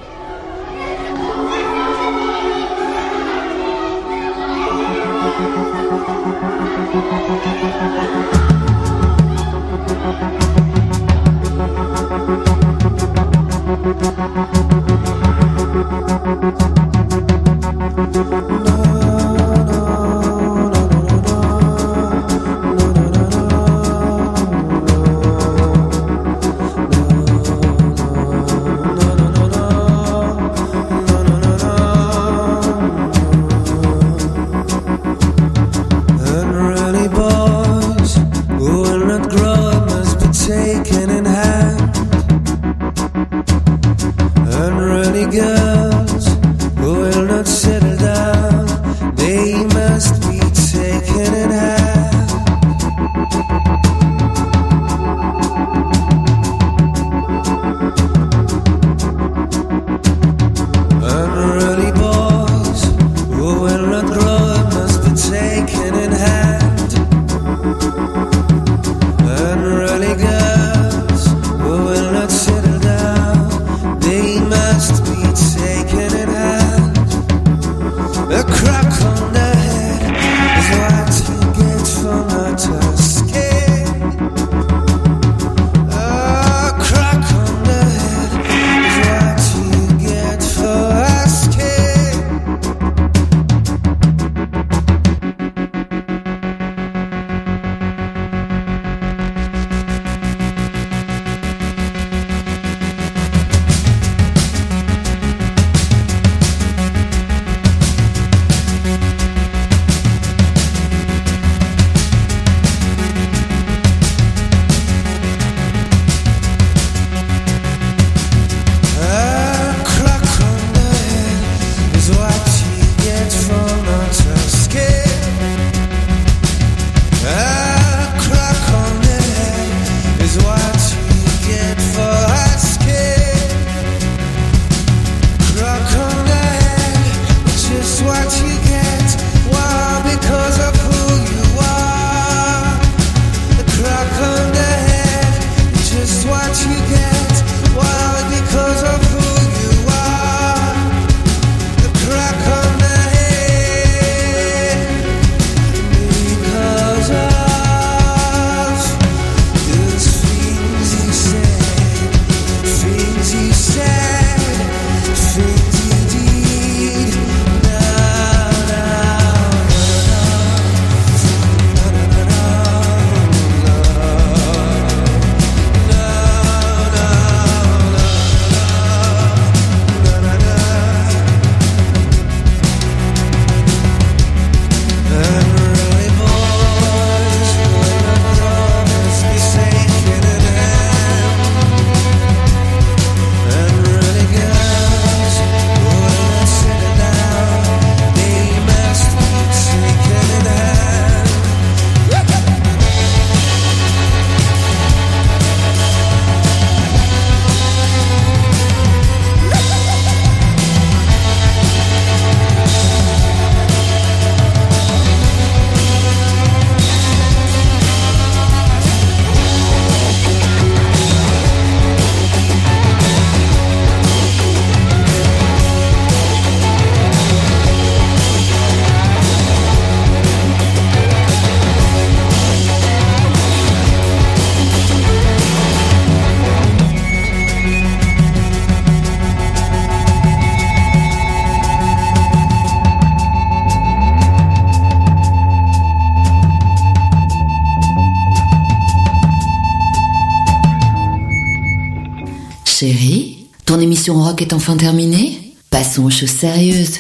[254.11, 256.99] rock est enfin terminée, passons aux choses sérieuses.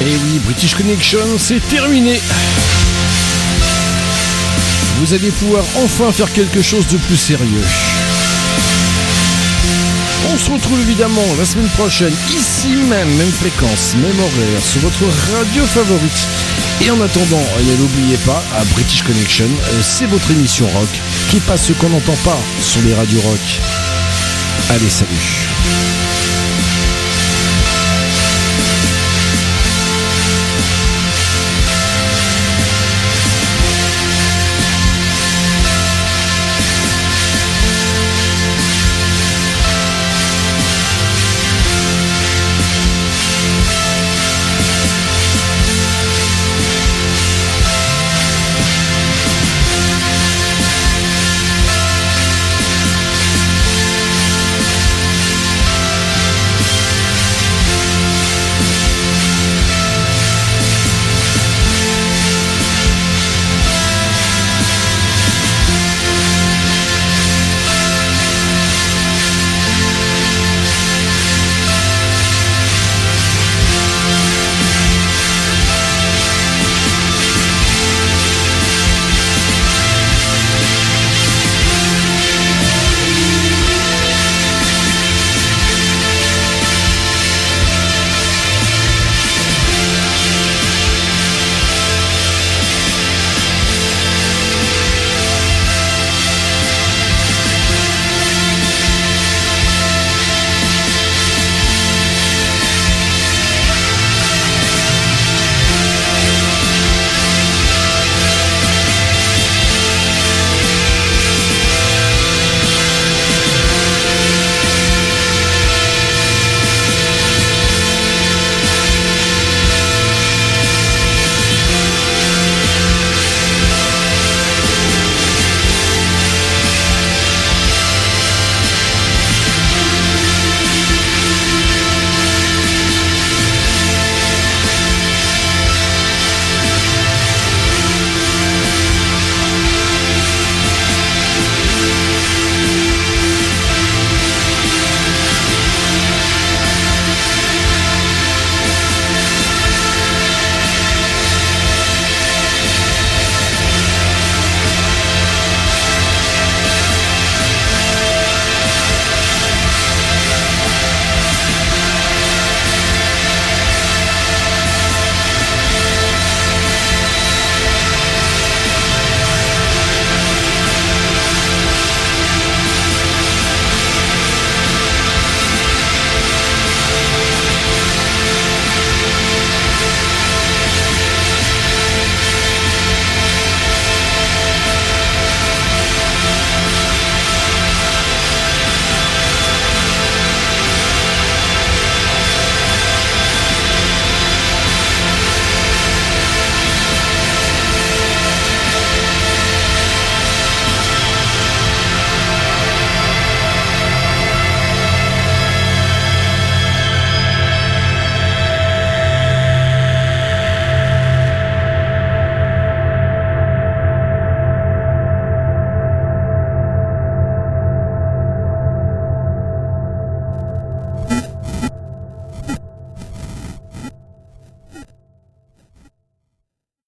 [0.00, 2.20] Et oui, British Connection, c'est terminé.
[5.00, 7.64] Vous allez pouvoir enfin faire quelque chose de plus sérieux.
[10.32, 15.04] On se retrouve évidemment la semaine prochaine, ici même, même fréquence, même horaire, sur votre
[15.32, 16.28] radio favorite.
[16.82, 20.88] Et en attendant, eh n'oubliez pas, à British Connection, euh, c'est votre émission rock
[21.30, 23.60] qui passe ce qu'on n'entend pas sur les radios rock.
[24.70, 25.55] Allez, salut